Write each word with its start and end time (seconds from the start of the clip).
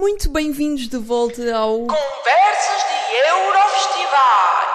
Muito 0.00 0.30
bem-vindos 0.30 0.88
de 0.88 0.96
volta 0.96 1.54
ao 1.54 1.80
Conversas 1.80 1.92
de 2.88 2.94
Eurofestivais. 3.28 4.72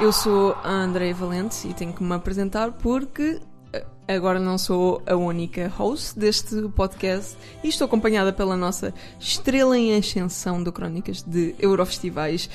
Eu 0.00 0.12
sou 0.12 0.56
a 0.64 0.68
Andreia 0.68 1.14
Valente 1.14 1.68
e 1.68 1.72
tenho 1.72 1.92
que 1.92 2.02
me 2.02 2.12
apresentar 2.12 2.72
porque 2.72 3.38
eh, 3.72 3.84
agora 4.08 4.40
não 4.40 4.58
sou 4.58 5.00
a 5.06 5.14
única 5.14 5.68
host 5.68 6.18
deste 6.18 6.60
podcast 6.74 7.36
e 7.62 7.68
estou 7.68 7.84
acompanhada 7.84 8.32
pela 8.32 8.56
nossa 8.56 8.92
estrela 9.20 9.78
em 9.78 9.96
ascensão 9.96 10.60
do 10.60 10.72
Crónicas 10.72 11.22
de 11.22 11.54
Eurofestivais, 11.60 12.50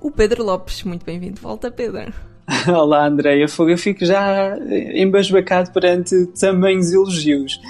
o 0.00 0.12
Pedro 0.12 0.44
Lopes. 0.44 0.84
Muito 0.84 1.04
bem-vindo 1.04 1.34
de 1.34 1.40
volta, 1.40 1.72
Pedro. 1.72 2.14
Olá, 2.72 3.04
Andréia. 3.04 3.46
Eu 3.58 3.76
fico 3.76 4.04
já 4.04 4.56
embasbacado 4.94 5.72
perante 5.72 6.24
tamanhos 6.40 6.92
elogios. 6.92 7.60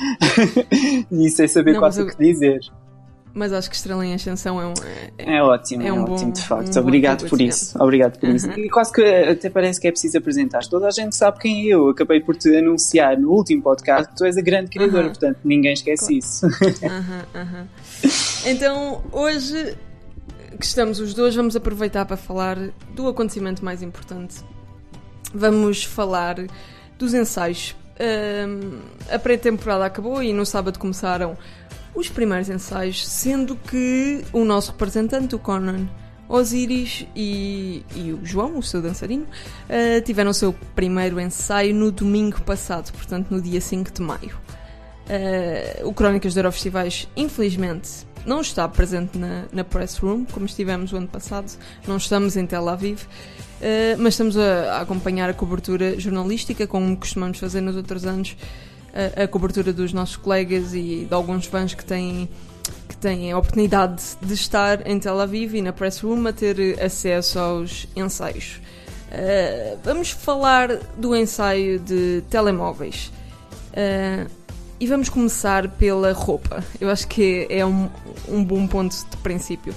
e 1.10 1.30
sem 1.30 1.48
saber 1.48 1.72
Não, 1.72 1.80
quase 1.80 2.02
o 2.02 2.06
que 2.06 2.18
dizer. 2.18 2.60
Mas 3.38 3.52
acho 3.52 3.70
que 3.70 3.76
estrela 3.76 4.04
em 4.04 4.12
ascensão 4.14 4.60
é 4.60 4.66
um. 4.66 4.74
é- 5.16 5.36
É 5.36 5.42
ótimo, 5.42 5.82
é, 5.82 5.86
É 5.86 5.92
um 5.92 6.02
ótimo, 6.02 6.16
bom- 6.26 6.30
de 6.32 6.42
facto. 6.42 6.76
um 6.76 6.80
Obrigado 6.80 7.28
por 7.28 7.40
isso. 7.40 7.80
Obrigado 7.80 8.18
por 8.18 8.28
isso. 8.28 8.48
Uhum. 8.48 8.58
E 8.58 8.68
quase 8.68 8.92
que 8.92 9.00
até 9.02 9.48
parece 9.48 9.80
que 9.80 9.86
é 9.86 9.92
preciso 9.92 10.18
apresentar. 10.18 10.60
Toda 10.68 10.88
a 10.88 10.90
gente 10.90 11.14
sabe 11.14 11.38
quem 11.38 11.68
é 11.68 11.74
eu. 11.74 11.88
Acabei 11.88 12.20
por 12.20 12.34
te 12.34 12.48
anunciar 12.56 13.16
no 13.16 13.30
último 13.30 13.62
podcast 13.62 14.08
que 14.08 14.16
tu 14.16 14.24
és 14.24 14.36
a 14.36 14.40
grande 14.40 14.70
criadora, 14.70 15.04
Uhum. 15.04 15.08
portanto 15.10 15.38
ninguém 15.44 15.72
esquece 15.72 16.18
isso. 16.18 16.46
Aham, 16.46 17.24
aham. 17.34 17.68
Então, 18.44 19.02
hoje 19.12 19.76
que 20.58 20.64
estamos 20.64 20.98
os 20.98 21.14
dois, 21.14 21.36
vamos 21.36 21.54
aproveitar 21.54 22.04
para 22.06 22.16
falar 22.16 22.58
do 22.92 23.06
acontecimento 23.06 23.64
mais 23.64 23.82
importante. 23.82 24.36
Vamos 25.32 25.84
falar 25.84 26.36
dos 26.98 27.14
ensaios. 27.14 27.76
Ahm, 28.00 28.78
a 29.12 29.18
pré-temporada 29.18 29.84
acabou 29.84 30.22
e 30.22 30.32
no 30.32 30.44
sábado 30.46 30.78
começaram 30.78 31.36
os 31.94 32.08
primeiros 32.08 32.48
ensaios, 32.48 33.06
sendo 33.06 33.56
que 33.56 34.24
o 34.32 34.44
nosso 34.44 34.72
representante, 34.72 35.34
o 35.34 35.38
Conan 35.38 35.88
Osiris 36.28 37.06
e, 37.16 37.82
e 37.96 38.12
o 38.12 38.24
João, 38.24 38.58
o 38.58 38.62
seu 38.62 38.82
dançarino, 38.82 39.26
ah, 39.68 40.00
tiveram 40.02 40.30
o 40.30 40.34
seu 40.34 40.52
primeiro 40.74 41.18
ensaio 41.18 41.74
no 41.74 41.90
domingo 41.90 42.40
passado, 42.42 42.92
portanto 42.92 43.30
no 43.30 43.40
dia 43.40 43.60
5 43.60 43.92
de 43.92 44.02
maio. 44.02 44.38
Uh, 45.08 45.88
o 45.88 45.94
Crónicas 45.94 46.34
de 46.34 46.38
Eurofestivais, 46.38 47.08
infelizmente, 47.16 48.06
não 48.26 48.42
está 48.42 48.68
presente 48.68 49.16
na, 49.16 49.46
na 49.50 49.64
Press 49.64 49.96
Room, 49.96 50.26
como 50.26 50.44
estivemos 50.44 50.92
o 50.92 50.98
ano 50.98 51.08
passado. 51.08 51.50
Não 51.86 51.96
estamos 51.96 52.36
em 52.36 52.46
Tel 52.46 52.68
Aviv, 52.68 53.04
uh, 53.04 53.96
mas 53.98 54.12
estamos 54.12 54.36
a, 54.36 54.74
a 54.74 54.80
acompanhar 54.82 55.30
a 55.30 55.32
cobertura 55.32 55.98
jornalística, 55.98 56.66
como 56.66 56.94
costumamos 56.94 57.38
fazer 57.38 57.62
nos 57.62 57.74
outros 57.74 58.04
anos, 58.04 58.36
a, 58.94 59.24
a 59.24 59.28
cobertura 59.28 59.72
dos 59.72 59.92
nossos 59.92 60.16
colegas 60.16 60.74
e 60.74 61.06
de 61.08 61.14
alguns 61.14 61.46
fãs 61.46 61.74
que 61.74 61.84
têm, 61.84 62.28
que 62.88 62.96
têm 62.96 63.32
a 63.32 63.38
oportunidade 63.38 64.02
de 64.20 64.34
estar 64.34 64.86
em 64.86 64.98
Tel 64.98 65.20
Aviv 65.20 65.54
e 65.54 65.62
na 65.62 65.72
Press 65.72 66.00
Room 66.00 66.26
a 66.26 66.32
ter 66.32 66.82
acesso 66.82 67.38
aos 67.38 67.86
ensaios. 67.96 68.60
Uh, 69.10 69.78
vamos 69.82 70.10
falar 70.10 70.76
do 70.96 71.16
ensaio 71.16 71.78
de 71.78 72.22
telemóveis. 72.28 73.10
Uh, 73.72 74.30
e 74.80 74.86
vamos 74.86 75.08
começar 75.08 75.68
pela 75.72 76.12
roupa. 76.12 76.62
Eu 76.80 76.88
acho 76.88 77.08
que 77.08 77.46
é 77.50 77.66
um, 77.66 77.88
um 78.28 78.44
bom 78.44 78.66
ponto 78.66 78.94
de 78.94 79.16
princípio. 79.18 79.74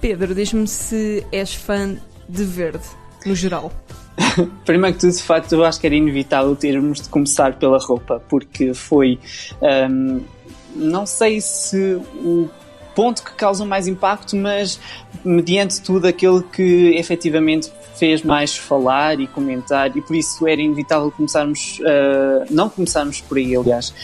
Pedro, 0.00 0.34
diz-me 0.34 0.66
se 0.66 1.24
és 1.30 1.54
fã 1.54 1.96
de 2.28 2.44
verde, 2.44 2.84
no 3.26 3.34
geral. 3.34 3.70
Primeiro 4.64 4.94
que 4.94 5.00
tudo, 5.00 5.12
de 5.12 5.22
facto, 5.22 5.52
eu 5.52 5.64
acho 5.64 5.80
que 5.80 5.86
era 5.86 5.94
inevitável 5.94 6.54
termos 6.56 7.00
de 7.00 7.08
começar 7.08 7.54
pela 7.54 7.78
roupa, 7.78 8.22
porque 8.28 8.74
foi. 8.74 9.18
hum, 9.90 10.20
não 10.74 11.04
sei 11.04 11.40
se 11.40 12.00
o 12.14 12.48
ponto 12.94 13.22
que 13.22 13.32
causa 13.32 13.64
mais 13.64 13.86
impacto, 13.86 14.36
mas 14.36 14.78
mediante 15.24 15.80
tudo 15.80 16.06
aquele 16.06 16.42
que 16.42 16.94
efetivamente 16.96 17.70
fez 17.96 18.22
mais 18.22 18.56
falar 18.56 19.20
e 19.20 19.26
comentar, 19.26 19.94
e 19.96 20.00
por 20.00 20.16
isso 20.16 20.46
era 20.46 20.60
inevitável 20.60 21.10
começarmos. 21.10 21.80
ah, 21.84 22.44
não 22.50 22.68
começarmos 22.68 23.20
por 23.20 23.38
aí, 23.38 23.56
aliás. 23.56 23.94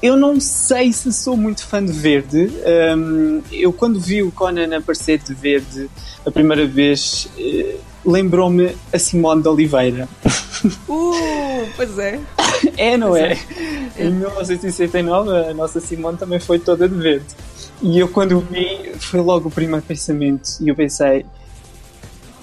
Eu 0.00 0.16
não 0.16 0.40
sei 0.40 0.92
se 0.92 1.12
sou 1.12 1.36
muito 1.36 1.66
fã 1.66 1.84
de 1.84 1.92
verde. 1.92 2.52
Hum, 2.96 3.42
eu, 3.50 3.72
quando 3.72 3.98
vi 3.98 4.22
o 4.22 4.30
Conan 4.30 4.76
aparecer 4.76 5.18
de 5.18 5.34
verde 5.34 5.90
a 6.24 6.30
primeira 6.30 6.66
vez, 6.66 7.28
eh, 7.36 7.76
lembrou-me 8.08 8.76
a 8.92 8.98
Simone 8.98 9.42
de 9.42 9.48
Oliveira. 9.48 10.08
Uh, 10.88 11.68
pois 11.76 11.96
é. 11.98 12.18
É, 12.76 12.96
não 12.96 13.16
é? 13.16 13.34
é. 13.96 14.06
Em 14.06 14.10
1969 14.10 15.30
a 15.30 15.54
nossa 15.54 15.78
Simone 15.78 16.18
também 16.18 16.40
foi 16.40 16.58
toda 16.58 16.88
de 16.88 16.96
verde. 16.96 17.26
E 17.80 17.96
eu 17.96 18.08
quando 18.08 18.38
o 18.38 18.40
vi 18.40 18.92
foi 18.98 19.20
logo 19.20 19.48
o 19.48 19.50
primeiro 19.52 19.84
pensamento 19.86 20.56
e 20.60 20.68
eu 20.68 20.74
pensei 20.74 21.24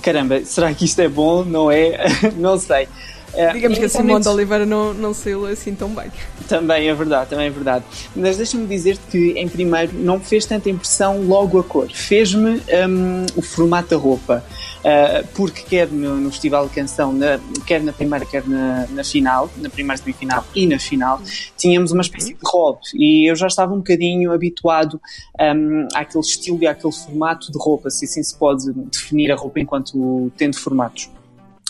caramba, 0.02 0.46
será 0.46 0.74
que 0.74 0.86
isto 0.86 1.02
é 1.02 1.09
bom? 1.09 1.44
Não 1.44 1.70
é? 1.70 1.97
não 2.38 2.58
sei. 2.58 2.88
Eh, 3.34 3.52
Digamos 3.53 3.78
que 3.78 3.86
a 3.86 3.90
Simone 3.90 4.22
de 4.22 4.30
Oliveira 4.30 4.66
não, 4.66 4.94
não 4.94 5.14
saiu 5.14 5.46
assim 5.46 5.74
tão 5.76 5.90
bem. 5.90 6.12
Também 6.47 6.88
é 6.88 6.94
verdade, 6.94 7.30
também 7.30 7.47
é 7.47 7.50
verdade. 7.50 7.84
Mas 8.16 8.38
deixa-me 8.38 8.66
dizer 8.66 8.97
que, 9.09 9.32
em 9.32 9.47
primeiro, 9.47 9.94
não 9.94 10.20
me 10.20 10.24
fez 10.24 10.46
tanta 10.46 10.70
impressão 10.70 11.22
logo 11.24 11.59
a 11.59 11.64
cor. 11.64 11.90
Fez-me 11.92 12.62
hum, 12.88 13.26
o 13.36 13.42
formato 13.42 13.90
da 13.90 13.97
roupa. 13.97 14.44
Uh, 14.85 15.25
porque 15.34 15.63
quer 15.63 15.88
no, 15.88 16.18
no 16.18 16.29
Festival 16.29 16.68
de 16.68 16.75
Canção, 16.75 17.12
na- 17.12 17.40
quer 17.66 17.81
na 17.81 17.91
primeira, 17.91 18.23
quer 18.23 18.47
na, 18.47 18.85
na 18.91 19.03
final, 19.03 19.50
na 19.57 19.68
primeira 19.68 19.97
semifinal 19.97 20.46
e 20.53 20.68
na 20.68 20.78
final, 20.78 21.19
tínhamos 21.57 21.91
uma 21.91 22.03
espécie 22.03 22.35
de 22.35 22.40
robe. 22.46 22.81
E 22.94 23.28
eu 23.28 23.35
já 23.35 23.47
estava 23.47 23.73
um 23.73 23.78
bocadinho 23.78 24.31
habituado 24.31 25.01
hum, 25.41 25.88
àquele 25.96 26.23
estilo 26.23 26.59
e 26.62 26.68
àquele 26.68 26.94
formato 26.94 27.51
de 27.51 27.57
roupa, 27.57 27.90
se 27.90 28.06
assim 28.06 28.22
se 28.22 28.35
pode 28.38 28.72
definir 28.73 29.31
a 29.31 29.35
roupa 29.35 29.59
enquanto 29.59 30.31
tendo 30.38 30.56
formatos 30.56 31.09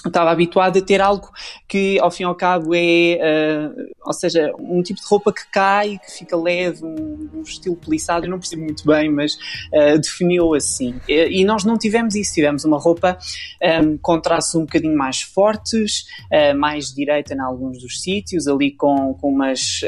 estava 0.10 0.32
habituado 0.32 0.78
a 0.78 0.82
ter 0.82 1.02
algo 1.02 1.30
que 1.68 2.00
ao 2.00 2.12
fim 2.12 2.24
e 2.24 2.26
ao 2.26 2.36
cabo 2.36 2.74
é, 2.74 2.80
eh, 3.20 3.70
ou 4.06 4.14
seja, 4.14 4.52
um 4.60 4.82
tipo 4.82 5.00
de 5.02 5.08
roupa 5.08 5.32
que 5.34 5.46
cai, 5.52 5.98
que 5.98 6.12
fica 6.12 6.36
leve, 6.38 6.84
um, 6.84 7.30
um 7.36 7.42
estilo 7.42 7.76
peliçado, 7.76 8.26
eu 8.26 8.30
não 8.30 8.40
percebo 8.40 8.64
muito 8.64 8.86
bem, 8.86 9.10
mas 9.10 9.38
eh, 9.74 9.98
definiu 9.98 10.54
assim. 10.54 10.96
E, 11.08 11.42
e 11.42 11.46
nós 11.46 11.64
não 11.64 11.78
tivemos 11.78 12.16
isso, 12.16 12.34
tivemos 12.34 12.66
uma 12.66 12.78
roupa 12.80 13.18
ehm, 13.62 13.98
com 14.02 14.20
traços 14.20 14.56
um 14.56 14.62
bocadinho 14.62 14.98
mais 14.98 15.22
fortes, 15.22 16.06
eh, 16.32 16.54
mais 16.54 16.94
direita 16.94 17.34
em 17.34 17.40
alguns 17.40 17.80
dos 17.80 18.02
sítios, 18.02 18.48
ali 18.48 18.72
com, 18.72 19.14
com 19.16 19.30
umas 19.30 19.82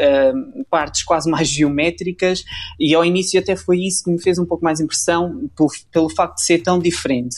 partes 0.70 1.04
quase 1.04 1.30
mais 1.30 1.48
geométricas, 1.48 2.44
e 2.80 2.94
ao 2.94 3.04
início 3.06 3.40
até 3.40 3.56
foi 3.56 3.80
isso 3.80 4.04
que 4.04 4.12
me 4.12 4.22
fez 4.22 4.38
um 4.38 4.46
pouco 4.46 4.64
mais 4.64 4.80
impressão, 4.80 5.50
por- 5.56 5.72
pelo 5.92 6.10
facto 6.10 6.36
de 6.36 6.44
ser 6.44 6.60
tão 6.60 6.80
diferente. 6.80 7.38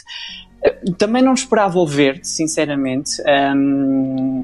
Também 0.97 1.21
não 1.23 1.33
esperava 1.33 1.77
o 1.79 1.87
verde, 1.87 2.27
sinceramente. 2.27 3.11
Ahm, 3.25 4.43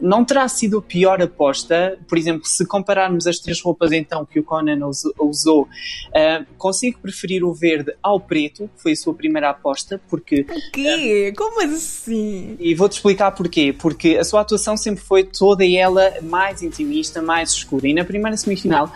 não 0.00 0.24
terá 0.24 0.48
sido 0.48 0.78
a 0.78 0.82
pior 0.82 1.20
aposta. 1.20 1.98
Por 2.08 2.16
exemplo, 2.16 2.46
se 2.46 2.64
compararmos 2.64 3.26
as 3.26 3.38
três 3.38 3.60
roupas 3.60 3.92
então 3.92 4.24
que 4.24 4.40
o 4.40 4.42
Conan 4.42 4.86
us- 4.86 5.02
usou, 5.18 5.68
ah, 6.14 6.42
consigo 6.56 6.98
preferir 7.00 7.44
o 7.44 7.52
verde 7.52 7.92
ao 8.02 8.18
preto, 8.18 8.70
que 8.74 8.82
foi 8.82 8.92
a 8.92 8.96
sua 8.96 9.12
primeira 9.12 9.50
aposta, 9.50 10.00
porque 10.08 10.46
O 10.48 10.70
quê? 10.72 11.34
Como 11.36 11.60
assim? 11.62 12.56
e 12.58 12.74
vou-te 12.74 12.92
explicar 12.92 13.30
porquê. 13.32 13.74
Porque 13.78 14.16
a 14.16 14.24
sua 14.24 14.40
atuação 14.40 14.74
sempre 14.76 15.04
foi 15.04 15.24
toda 15.24 15.66
ela 15.66 16.10
mais 16.22 16.62
intimista, 16.62 17.20
mais 17.20 17.50
escura. 17.50 17.86
E 17.86 17.92
na 17.92 18.04
primeira 18.04 18.34
semifinal, 18.38 18.90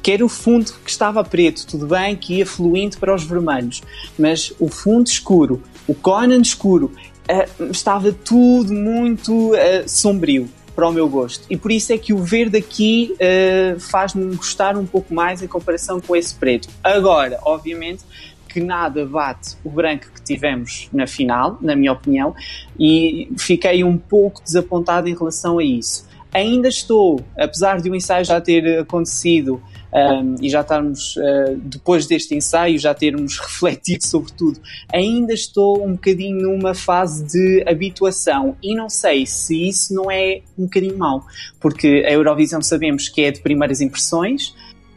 quer 0.00 0.22
o 0.22 0.28
fundo 0.28 0.72
que 0.84 0.90
estava 0.90 1.24
preto, 1.24 1.66
tudo 1.66 1.88
bem, 1.88 2.14
que 2.14 2.34
ia 2.34 2.46
fluindo 2.46 2.96
para 2.98 3.12
os 3.12 3.24
vermelhos, 3.24 3.82
mas 4.16 4.52
o 4.60 4.68
fundo 4.68 5.08
escuro, 5.08 5.60
o 5.86 5.94
Conan 5.94 6.40
escuro, 6.40 6.92
eh, 7.28 7.48
estava 7.70 8.12
tudo 8.12 8.72
muito 8.72 9.54
eh, 9.54 9.86
sombrio 9.86 10.48
para 10.74 10.88
o 10.88 10.92
meu 10.92 11.08
gosto. 11.08 11.44
E 11.48 11.56
por 11.56 11.72
isso 11.72 11.92
é 11.92 11.98
que 11.98 12.12
o 12.12 12.18
verde 12.18 12.58
aqui 12.58 13.14
eh, 13.18 13.76
faz-me 13.78 14.36
gostar 14.36 14.76
um 14.76 14.84
pouco 14.84 15.14
mais 15.14 15.42
em 15.42 15.46
comparação 15.46 16.00
com 16.00 16.14
esse 16.14 16.34
preto. 16.34 16.68
Agora, 16.84 17.38
obviamente, 17.42 18.04
que 18.48 18.60
nada 18.60 19.04
bate 19.04 19.56
o 19.64 19.70
branco 19.70 20.06
que 20.14 20.22
tivemos 20.22 20.88
na 20.92 21.06
final, 21.06 21.58
na 21.60 21.74
minha 21.74 21.92
opinião, 21.92 22.34
e 22.78 23.28
fiquei 23.38 23.82
um 23.82 23.96
pouco 23.96 24.42
desapontado 24.42 25.08
em 25.08 25.14
relação 25.14 25.58
a 25.58 25.64
isso. 25.64 26.06
Ainda 26.32 26.68
estou, 26.68 27.20
apesar 27.38 27.80
de 27.80 27.88
o 27.88 27.94
ensaio 27.94 28.24
já 28.24 28.40
ter 28.40 28.80
acontecido 28.80 29.62
um, 29.96 30.34
e 30.42 30.50
já 30.50 30.60
estarmos, 30.60 31.16
uh, 31.16 31.56
depois 31.56 32.06
deste 32.06 32.34
ensaio, 32.34 32.78
já 32.78 32.92
termos 32.92 33.38
refletido 33.40 34.06
sobre 34.06 34.32
tudo, 34.32 34.60
ainda 34.92 35.32
estou 35.32 35.82
um 35.82 35.92
bocadinho 35.92 36.42
numa 36.42 36.74
fase 36.74 37.24
de 37.24 37.64
habituação 37.66 38.56
e 38.62 38.74
não 38.74 38.90
sei 38.90 39.24
se 39.24 39.68
isso 39.68 39.94
não 39.94 40.10
é 40.10 40.42
um 40.58 40.64
bocadinho 40.64 40.98
mau, 40.98 41.24
porque 41.58 42.04
a 42.06 42.12
Eurovisão 42.12 42.60
sabemos 42.60 43.08
que 43.08 43.22
é 43.22 43.30
de 43.30 43.40
primeiras 43.40 43.80
impressões. 43.80 44.54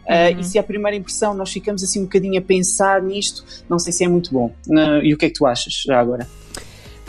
Uh, 0.09 0.33
Uhum. 0.33 0.39
e 0.39 0.43
se 0.43 0.57
a 0.57 0.63
primeira 0.63 0.97
impressão 0.97 1.35
nós 1.35 1.51
ficamos 1.51 1.83
assim 1.83 1.99
um 1.99 2.05
bocadinho 2.05 2.39
a 2.39 2.41
pensar 2.41 2.99
nisto, 2.99 3.45
não 3.69 3.77
sei 3.77 3.93
se 3.93 4.03
é 4.03 4.07
muito 4.07 4.33
bom. 4.33 4.51
Uh, 4.67 5.03
e 5.03 5.13
o 5.13 5.17
que 5.17 5.25
é 5.25 5.29
que 5.29 5.35
tu 5.35 5.45
achas 5.45 5.83
já 5.85 5.99
agora? 5.99 6.27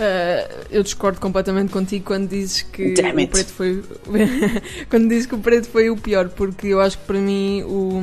Uh, 0.00 0.67
eu 0.70 0.82
discordo 0.82 1.20
completamente 1.20 1.70
contigo 1.70 2.06
quando 2.06 2.26
dizes 2.26 2.62
que 2.62 2.94
o 2.94 3.29
preto 3.29 3.52
foi 3.52 3.85
quando 4.88 5.08
dizes 5.11 5.26
que 5.26 5.35
o 5.35 5.38
preto 5.38 5.69
foi 5.69 5.91
o 5.91 5.97
pior, 5.97 6.31
porque 6.31 6.69
eu 6.69 6.81
acho 6.81 6.97
que 6.97 7.05
para 7.05 7.19
mim 7.19 7.62
o, 7.64 8.02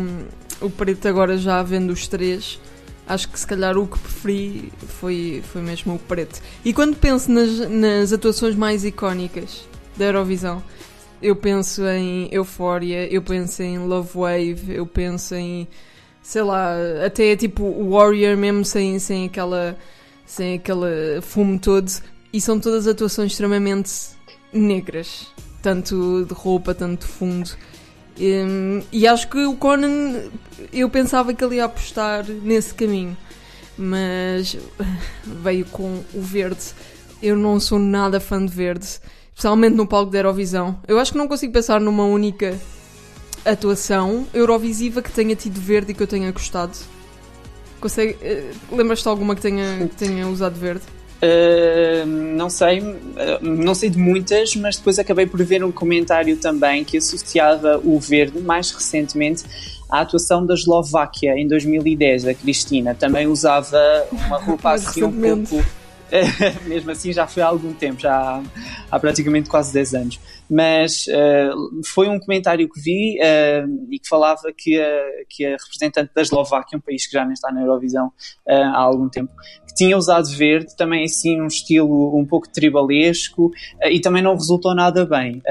o 0.62 0.70
preto 0.70 1.08
agora 1.08 1.40
já 1.40 1.64
vendo 1.64 1.90
os 1.90 2.08
três, 2.08 2.60
acho 3.08 3.28
que 3.30 3.40
se 3.40 3.48
calhar 3.48 3.76
o 3.80 3.88
que 3.88 3.98
preferi 3.98 4.72
foi, 5.00 5.42
foi 5.52 5.64
mesmo 5.64 5.96
o 5.96 5.98
preto. 5.98 6.40
E 6.64 6.72
quando 6.72 6.96
penso 6.96 7.32
nas, 7.32 7.68
nas 7.68 8.14
atuações 8.14 8.54
mais 8.54 8.86
icónicas 8.86 9.68
da 9.96 10.06
Eurovisão, 10.06 10.62
eu 11.20 11.36
penso 11.36 11.84
em 11.88 12.30
Euphoria, 12.32 13.12
eu 13.12 13.24
penso 13.24 13.64
em 13.64 13.80
Love 13.80 14.12
Wave, 14.14 14.76
eu 14.76 14.86
penso 14.86 15.34
em 15.34 15.68
sei 16.22 16.44
lá, 16.44 16.76
até 17.04 17.36
tipo 17.36 17.64
o 17.64 17.92
Warrior 17.92 18.38
mesmo 18.38 18.64
sem, 18.64 19.00
sem 19.00 19.26
aquela 19.26 19.76
sem 20.28 20.56
aquele 20.56 21.22
fumo 21.22 21.58
todo 21.58 21.90
e 22.32 22.40
são 22.40 22.60
todas 22.60 22.86
atuações 22.86 23.32
extremamente 23.32 23.92
negras, 24.54 25.28
tanto 25.64 26.26
de 26.26 26.34
roupa, 26.34 26.76
tanto 26.76 27.08
de 27.08 27.12
fundo. 27.12 27.50
E, 28.20 28.84
e 28.92 29.08
acho 29.08 29.30
que 29.30 29.46
o 29.46 29.56
Conan 29.56 30.30
eu 30.74 30.90
pensava 30.90 31.34
que 31.34 31.44
ele 31.44 31.56
ia 31.56 31.66
apostar 31.66 32.26
nesse 32.28 32.74
caminho, 32.74 33.16
mas 33.78 34.58
veio 35.24 35.66
com 35.66 36.04
o 36.14 36.22
verde. 36.22 36.74
Eu 37.24 37.36
não 37.36 37.60
sou 37.60 37.80
nada 37.80 38.20
fã 38.20 38.46
de 38.46 38.54
verde, 38.54 38.86
especialmente 39.30 39.76
no 39.76 39.88
palco 39.88 40.12
da 40.12 40.20
Eurovisão. 40.20 40.80
Eu 40.88 41.00
acho 41.00 41.14
que 41.14 41.18
não 41.18 41.28
consigo 41.28 41.54
pensar 41.54 41.80
numa 41.80 42.04
única 42.04 42.60
atuação 43.46 44.28
Eurovisiva 44.34 45.02
que 45.02 45.12
tenha 45.12 45.36
tido 45.36 45.60
verde 45.60 45.92
e 45.92 45.96
que 45.96 46.04
eu 46.04 46.08
tenha 46.08 46.32
gostado? 46.32 46.78
Consegue, 47.88 48.16
uh, 48.16 48.76
Lembras-te 48.76 49.08
alguma 49.08 49.34
que 49.34 49.42
tenha, 49.42 49.88
que 49.88 49.96
tenha 49.96 50.28
usado 50.28 50.60
verde? 50.60 50.82
Uh, 51.22 52.06
não 52.06 52.50
sei, 52.50 52.82
uh, 52.82 52.96
não 53.42 53.74
sei 53.74 53.90
de 53.90 53.98
muitas, 53.98 54.58
mas 54.58 54.76
depois 54.76 55.00
acabei 55.00 55.26
por 55.26 55.42
ver 55.42 55.64
um 55.64 55.72
comentário 55.72 56.36
também 56.36 56.84
que 56.84 56.98
associava 56.98 57.82
o 57.82 57.98
verde 57.98 58.42
mais 58.42 58.72
recentemente 58.72 59.46
à 59.90 60.02
atuação 60.02 60.46
da 60.46 60.54
Eslováquia 60.54 61.40
em 61.40 61.48
2010, 61.48 62.28
a 62.28 62.34
Cristina. 62.34 62.94
Também 62.94 63.26
usava 63.26 63.80
uma 64.12 64.38
roupa 64.38 64.74
assim 64.74 65.04
um 65.04 65.46
pouco 65.46 65.66
mesmo 66.66 66.92
assim 66.92 67.12
já 67.12 67.28
foi 67.28 67.44
há 67.44 67.48
algum 67.48 67.74
tempo, 67.74 68.00
já 68.00 68.16
há, 68.16 68.44
há 68.92 69.00
praticamente 69.00 69.50
quase 69.50 69.74
10 69.74 69.94
anos. 69.94 70.20
Mas 70.50 71.06
uh, 71.08 71.82
foi 71.86 72.08
um 72.08 72.20
comentário 72.20 72.70
que 72.70 72.80
vi 72.80 73.20
uh, 73.20 73.88
e 73.92 74.00
que 74.00 74.08
falava 74.08 74.54
que 74.56 74.80
a, 74.80 75.26
que 75.28 75.46
a 75.46 75.52
representante 75.52 76.12
da 76.16 76.22
Eslováquia, 76.22 76.78
um 76.78 76.82
país 76.82 77.06
que 77.06 77.14
já 77.14 77.26
nem 77.26 77.34
está 77.34 77.52
na 77.52 77.62
Eurovisão 77.62 78.08
uh, 78.08 78.52
há 78.52 78.80
algum 78.80 79.10
tempo, 79.10 79.32
que 79.68 79.74
tinha 79.76 79.98
usado 79.98 80.30
verde, 80.30 80.76
também 80.78 81.04
assim 81.04 81.42
um 81.42 81.48
estilo 81.48 82.18
um 82.18 82.26
pouco 82.26 82.50
tribalesco 82.50 83.52
e 83.84 84.00
também 84.00 84.24
não 84.24 84.34
resultou 84.34 84.74
nada 84.74 85.06
bem 85.06 85.42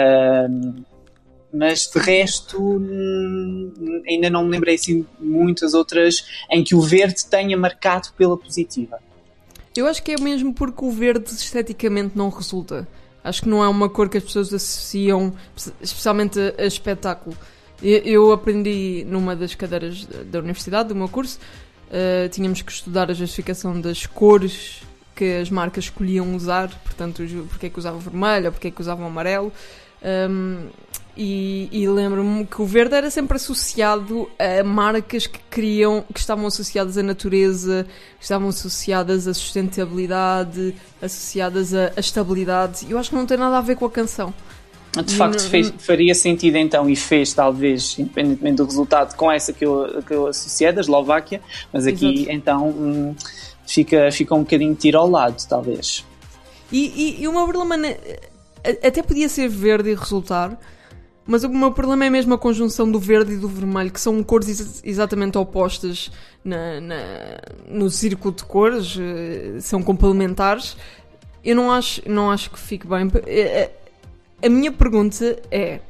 mas 1.56 1.90
de 1.90 1.98
resto 1.98 2.60
hum, 2.60 4.02
ainda 4.06 4.28
não 4.28 4.44
me 4.44 4.50
lembrei 4.50 4.74
assim 4.74 5.06
muitas 5.18 5.74
outras 5.74 6.26
em 6.50 6.62
que 6.62 6.74
o 6.74 6.80
verde 6.80 7.24
tenha 7.26 7.56
marcado 7.56 8.08
pela 8.16 8.36
positiva. 8.36 8.98
Eu 9.80 9.86
acho 9.86 10.02
que 10.02 10.12
é 10.12 10.20
mesmo 10.20 10.52
porque 10.54 10.84
o 10.84 10.90
verde 10.90 11.30
esteticamente 11.30 12.16
não 12.16 12.28
resulta. 12.28 12.86
Acho 13.22 13.42
que 13.42 13.48
não 13.48 13.62
é 13.62 13.68
uma 13.68 13.88
cor 13.88 14.08
que 14.08 14.18
as 14.18 14.24
pessoas 14.24 14.52
associam, 14.52 15.34
especialmente 15.80 16.38
a, 16.58 16.64
espetáculo. 16.64 17.36
Eu 17.82 18.32
aprendi 18.32 19.04
numa 19.08 19.36
das 19.36 19.54
cadeiras 19.54 20.06
da 20.30 20.38
universidade, 20.38 20.88
do 20.88 20.94
meu 20.94 21.08
curso, 21.08 21.38
uh, 21.88 22.28
tínhamos 22.30 22.62
que 22.62 22.72
estudar 22.72 23.10
a 23.10 23.14
justificação 23.14 23.78
das 23.80 24.06
cores 24.06 24.82
que 25.14 25.38
as 25.38 25.50
marcas 25.50 25.84
escolhiam 25.84 26.34
usar, 26.34 26.68
portanto, 26.84 27.22
porque 27.48 27.66
é 27.66 27.70
que 27.70 27.78
usavam 27.78 27.98
vermelho, 27.98 28.52
porque 28.52 28.68
é 28.68 28.70
que 28.70 28.80
usavam 28.80 29.06
amarelo. 29.06 29.52
Um, 30.06 30.68
e, 31.16 31.68
e 31.72 31.88
lembro-me 31.88 32.44
que 32.44 32.60
o 32.60 32.66
verde 32.66 32.94
era 32.94 33.10
sempre 33.10 33.36
associado 33.36 34.28
a 34.38 34.62
marcas 34.62 35.26
que 35.26 35.38
queriam, 35.50 36.04
que 36.12 36.20
estavam 36.20 36.46
associadas 36.46 36.98
à 36.98 37.02
natureza, 37.02 37.86
que 38.18 38.24
estavam 38.24 38.50
associadas 38.50 39.26
à 39.26 39.32
sustentabilidade, 39.32 40.74
associadas 41.00 41.72
à, 41.72 41.92
à 41.96 42.00
estabilidade. 42.00 42.86
Eu 42.88 42.98
acho 42.98 43.10
que 43.10 43.16
não 43.16 43.24
tem 43.24 43.38
nada 43.38 43.56
a 43.56 43.62
ver 43.62 43.76
com 43.76 43.86
a 43.86 43.90
canção. 43.90 44.32
De 45.04 45.14
facto, 45.14 45.40
fez, 45.40 45.72
faria 45.78 46.14
sentido 46.14 46.56
então, 46.56 46.88
e 46.88 46.96
fez 46.96 47.34
talvez, 47.34 47.98
independentemente 47.98 48.56
do 48.56 48.64
resultado, 48.64 49.14
com 49.14 49.30
essa 49.30 49.52
que 49.52 49.64
eu, 49.64 50.02
que 50.06 50.12
eu 50.12 50.26
associei, 50.26 50.72
da 50.72 50.80
Eslováquia, 50.80 51.40
mas 51.72 51.86
aqui 51.86 52.22
Exato. 52.22 52.32
então 52.32 52.68
hum, 52.68 53.14
fica, 53.66 54.10
fica 54.10 54.34
um 54.34 54.40
bocadinho 54.40 54.74
tiro 54.74 54.98
ao 54.98 55.08
lado, 55.08 55.36
talvez. 55.46 56.04
E, 56.72 57.18
e, 57.20 57.24
e 57.24 57.28
problema 57.30 57.76
até 58.82 59.02
podia 59.02 59.28
ser 59.28 59.48
verde 59.48 59.90
e 59.90 59.94
resultar, 59.94 60.58
mas 61.26 61.42
o 61.42 61.48
meu 61.48 61.72
problema 61.72 62.04
é 62.04 62.10
mesmo 62.10 62.34
a 62.34 62.38
conjunção 62.38 62.90
do 62.90 63.00
verde 63.00 63.32
e 63.32 63.36
do 63.36 63.48
vermelho, 63.48 63.90
que 63.90 64.00
são 64.00 64.22
cores 64.22 64.48
ex 64.48 64.80
exatamente 64.84 65.36
opostas 65.36 66.10
na, 66.44 66.80
na, 66.80 66.96
no 67.68 67.90
círculo 67.90 68.32
de 68.32 68.44
cores, 68.44 68.96
eh, 68.96 69.60
são 69.60 69.82
complementares. 69.82 70.76
Eu 71.44 71.56
não 71.56 71.72
acho, 71.72 72.00
não 72.08 72.30
acho 72.30 72.50
que 72.50 72.58
fique 72.58 72.86
bem. 72.86 73.10
Eh, 73.26 73.70
eh, 74.40 74.46
a 74.46 74.48
minha 74.48 74.70
pergunta 74.70 75.36
é: 75.50 75.80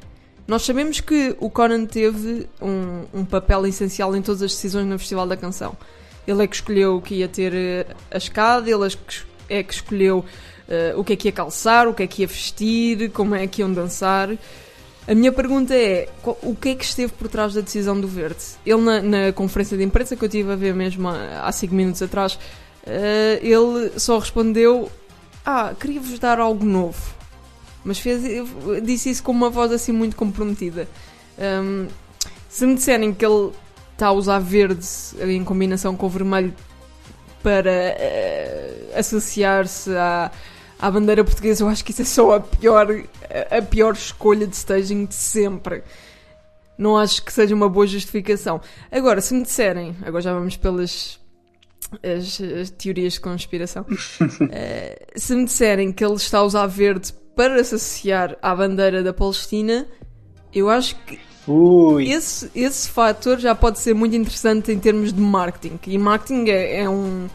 nós 0.47 0.63
sabemos 0.63 1.01
que 1.01 1.35
o 1.39 1.51
Conan 1.51 1.85
teve 1.85 2.47
um, 2.59 3.19
um 3.19 3.23
papel 3.23 3.67
essencial 3.67 4.15
em 4.15 4.23
todas 4.23 4.41
as 4.41 4.51
decisões 4.53 4.87
no 4.87 4.97
Festival 4.97 5.27
da 5.27 5.37
Canção. 5.37 5.77
Ele 6.25 6.43
é 6.43 6.47
que 6.47 6.55
escolheu 6.55 6.95
o 6.95 7.01
que 7.01 7.15
ia 7.15 7.27
ter 7.27 7.53
a 8.09 8.17
escada, 8.17 8.69
ele 8.69 8.91
é 9.49 9.63
que 9.63 9.73
escolheu 9.73 10.25
uh, 10.67 10.99
o 10.99 11.03
que 11.03 11.13
é 11.13 11.15
que 11.15 11.27
ia 11.27 11.31
calçar, 11.31 11.87
o 11.87 11.93
que 11.93 12.03
é 12.03 12.07
que 12.07 12.21
ia 12.21 12.27
vestir, 12.27 13.09
como 13.11 13.35
é 13.35 13.47
que 13.47 13.61
iam 13.61 13.71
dançar. 13.71 14.29
A 15.07 15.15
minha 15.15 15.31
pergunta 15.31 15.73
é: 15.73 16.09
o 16.43 16.55
que 16.55 16.69
é 16.69 16.75
que 16.75 16.83
esteve 16.83 17.13
por 17.13 17.27
trás 17.29 17.53
da 17.53 17.61
decisão 17.61 17.99
do 17.99 18.07
Verde? 18.07 18.43
Ele, 18.65 18.81
na, 18.81 19.01
na 19.01 19.33
conferência 19.33 19.77
de 19.77 19.83
imprensa 19.83 20.15
que 20.15 20.25
eu 20.25 20.29
tive 20.29 20.51
a 20.51 20.55
ver 20.55 20.75
mesmo 20.75 21.07
há 21.07 21.51
5 21.51 21.73
minutos 21.73 22.01
atrás, 22.01 22.33
uh, 22.33 22.39
ele 23.41 23.97
só 23.97 24.19
respondeu: 24.19 24.91
Ah, 25.45 25.73
queria-vos 25.79 26.19
dar 26.19 26.39
algo 26.39 26.65
novo. 26.65 27.15
Mas 27.85 27.99
fez, 27.99 28.21
disse 28.83 29.09
isso 29.09 29.23
com 29.23 29.31
uma 29.31 29.49
voz 29.49 29.71
assim 29.71 29.93
muito 29.93 30.15
comprometida. 30.17 30.89
Um, 31.39 31.87
se 32.49 32.65
me 32.65 32.75
disserem 32.75 33.13
que 33.13 33.25
ele 33.25 33.51
está 33.93 34.07
a 34.07 34.11
usar 34.11 34.39
verde 34.39 34.85
em 35.21 35.41
combinação 35.43 35.95
com 35.95 36.09
vermelho 36.09 36.53
para 37.41 37.71
uh, 37.71 38.99
associar-se 38.99 39.95
a 39.95 40.29
à 40.79 40.91
bandeira 40.91 41.23
portuguesa, 41.23 41.63
eu 41.63 41.67
acho 41.67 41.83
que 41.83 41.91
isso 41.91 42.01
é 42.01 42.05
só 42.05 42.35
a 42.35 42.39
pior, 42.39 42.87
a 43.49 43.61
pior 43.61 43.93
escolha 43.93 44.45
de 44.45 44.55
staging 44.55 45.05
de 45.05 45.15
sempre. 45.15 45.83
Não 46.77 46.95
acho 46.95 47.23
que 47.23 47.33
seja 47.33 47.55
uma 47.55 47.67
boa 47.67 47.87
justificação. 47.87 48.61
Agora, 48.91 49.19
se 49.19 49.33
me 49.33 49.43
disserem, 49.43 49.95
agora 50.03 50.21
já 50.21 50.33
vamos 50.33 50.55
pelas 50.57 51.19
as, 52.03 52.39
as 52.41 52.69
teorias 52.69 53.13
de 53.13 53.21
conspiração, 53.21 53.83
uh, 53.83 55.05
se 55.15 55.35
me 55.35 55.45
disserem 55.45 55.91
que 55.91 56.05
ele 56.05 56.15
está 56.15 56.39
a 56.39 56.43
usar 56.43 56.67
verde 56.67 57.13
para 57.35 57.63
se 57.63 57.75
associar 57.75 58.37
à 58.41 58.55
bandeira 58.55 59.01
da 59.01 59.13
Palestina, 59.13 59.87
eu 60.53 60.69
acho 60.69 60.95
que 61.05 61.19
Ui. 61.47 62.11
Esse, 62.11 62.51
esse 62.53 62.89
fator 62.89 63.39
já 63.39 63.55
pode 63.55 63.79
ser 63.79 63.95
muito 63.95 64.13
interessante 64.13 64.69
em 64.69 64.77
termos 64.77 65.13
de 65.13 65.21
marketing. 65.21 65.79
E 65.87 65.97
marketing 65.97 66.49
é, 66.49 66.81
é 66.81 66.89
um 66.89 67.27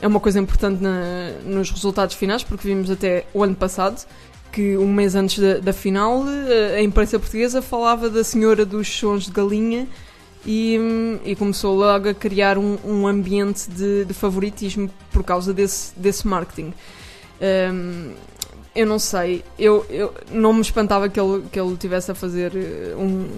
é 0.00 0.06
uma 0.06 0.20
coisa 0.20 0.38
importante 0.40 0.82
na, 0.82 1.32
nos 1.44 1.70
resultados 1.70 2.14
finais, 2.14 2.42
porque 2.42 2.66
vimos 2.66 2.90
até 2.90 3.26
o 3.34 3.42
ano 3.42 3.54
passado 3.54 4.06
que 4.50 4.76
um 4.76 4.92
mês 4.92 5.14
antes 5.14 5.38
da, 5.38 5.58
da, 5.58 5.72
final 5.72 6.24
eh, 6.26 6.78
a 6.78 6.82
imprensa 6.82 7.18
portuguesa 7.18 7.62
falava 7.62 8.10
da 8.10 8.24
senhora 8.24 8.66
dos 8.66 8.88
sons 8.88 9.26
de 9.26 9.30
galinha 9.30 9.86
e, 10.44 10.76
e 11.24 11.36
começou 11.36 11.76
logo 11.76 12.08
a 12.08 12.14
criar 12.14 12.58
um, 12.58 12.76
um 12.84 13.06
ambiente 13.06 13.70
de, 13.70 14.04
de, 14.04 14.14
favoritismo 14.14 14.90
por 15.12 15.22
causa 15.22 15.54
desse, 15.54 15.92
desse 15.96 16.26
marketing. 16.26 16.72
Um, 17.40 18.12
eu 18.74 18.86
não 18.86 18.98
sei, 18.98 19.44
eu, 19.58 19.84
eu 19.88 20.14
não 20.30 20.52
me 20.52 20.62
espantava 20.62 21.08
que 21.08 21.20
ele, 21.20 21.44
que 21.50 21.60
ele 21.60 21.76
tivesse 21.76 22.10
a 22.10 22.14
fazer 22.14 22.52
eh, 22.56 22.94
um. 22.96 23.28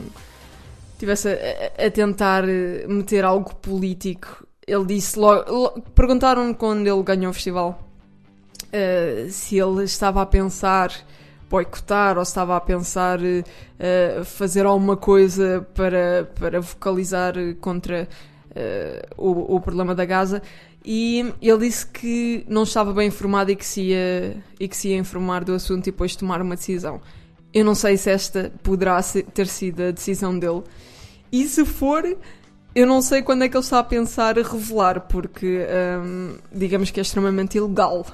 tivesse 0.98 1.28
a, 1.28 1.86
a 1.86 1.90
tentar 1.90 2.48
eh, 2.48 2.86
meter 2.88 3.24
algo 3.24 3.54
político 3.56 4.46
ele 4.72 4.86
disse 4.86 5.18
logo. 5.18 5.80
Perguntaram-me 5.94 6.54
quando 6.54 6.86
ele 6.86 7.02
ganhou 7.02 7.30
o 7.30 7.34
festival 7.34 7.88
uh, 8.68 9.30
se 9.30 9.58
ele 9.58 9.84
estava 9.84 10.22
a 10.22 10.26
pensar 10.26 10.92
boicotar 11.48 12.16
ou 12.16 12.24
se 12.24 12.30
estava 12.30 12.56
a 12.56 12.60
pensar 12.60 13.20
uh, 13.20 14.24
fazer 14.24 14.64
alguma 14.64 14.96
coisa 14.96 15.66
para, 15.74 16.30
para 16.34 16.60
vocalizar 16.60 17.34
contra 17.60 18.08
uh, 18.50 19.22
o, 19.22 19.56
o 19.56 19.60
problema 19.60 19.94
da 19.94 20.04
Gaza. 20.04 20.42
E 20.84 21.32
ele 21.40 21.58
disse 21.58 21.86
que 21.86 22.44
não 22.48 22.64
estava 22.64 22.92
bem 22.92 23.08
informado 23.08 23.52
e 23.52 23.56
que, 23.56 23.64
se 23.64 23.82
ia, 23.82 24.36
e 24.58 24.66
que 24.66 24.76
se 24.76 24.88
ia 24.88 24.96
informar 24.96 25.44
do 25.44 25.54
assunto 25.54 25.86
e 25.86 25.92
depois 25.92 26.16
tomar 26.16 26.40
uma 26.42 26.56
decisão. 26.56 27.00
Eu 27.54 27.64
não 27.64 27.74
sei 27.74 27.96
se 27.96 28.10
esta 28.10 28.50
poderá 28.62 29.00
ter 29.34 29.46
sido 29.46 29.82
a 29.82 29.90
decisão 29.92 30.36
dele. 30.36 30.62
E 31.30 31.46
se 31.46 31.64
for, 31.64 32.02
eu 32.74 32.86
não 32.86 33.02
sei 33.02 33.22
quando 33.22 33.44
é 33.44 33.48
que 33.48 33.56
ele 33.56 33.64
está 33.64 33.78
a 33.78 33.84
pensar 33.84 34.38
a 34.38 34.42
revelar, 34.42 35.00
porque 35.02 35.66
hum, 36.02 36.36
digamos 36.52 36.90
que 36.90 37.00
é 37.00 37.02
extremamente 37.02 37.58
ilegal 37.58 38.06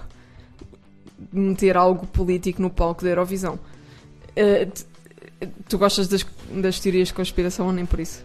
meter 1.33 1.77
algo 1.77 2.07
político 2.07 2.63
no 2.63 2.71
palco 2.71 3.03
da 3.03 3.11
Eurovisão. 3.11 3.59
Uh, 4.37 4.71
tu 5.69 5.79
gostas 5.79 6.09
das, 6.09 6.25
das, 6.51 6.81
teorias 6.81 7.09
de 7.09 7.15
conspiração 7.15 7.67
ou 7.67 7.73
nem 7.73 7.87
por 7.87 8.01
isso? 8.01 8.25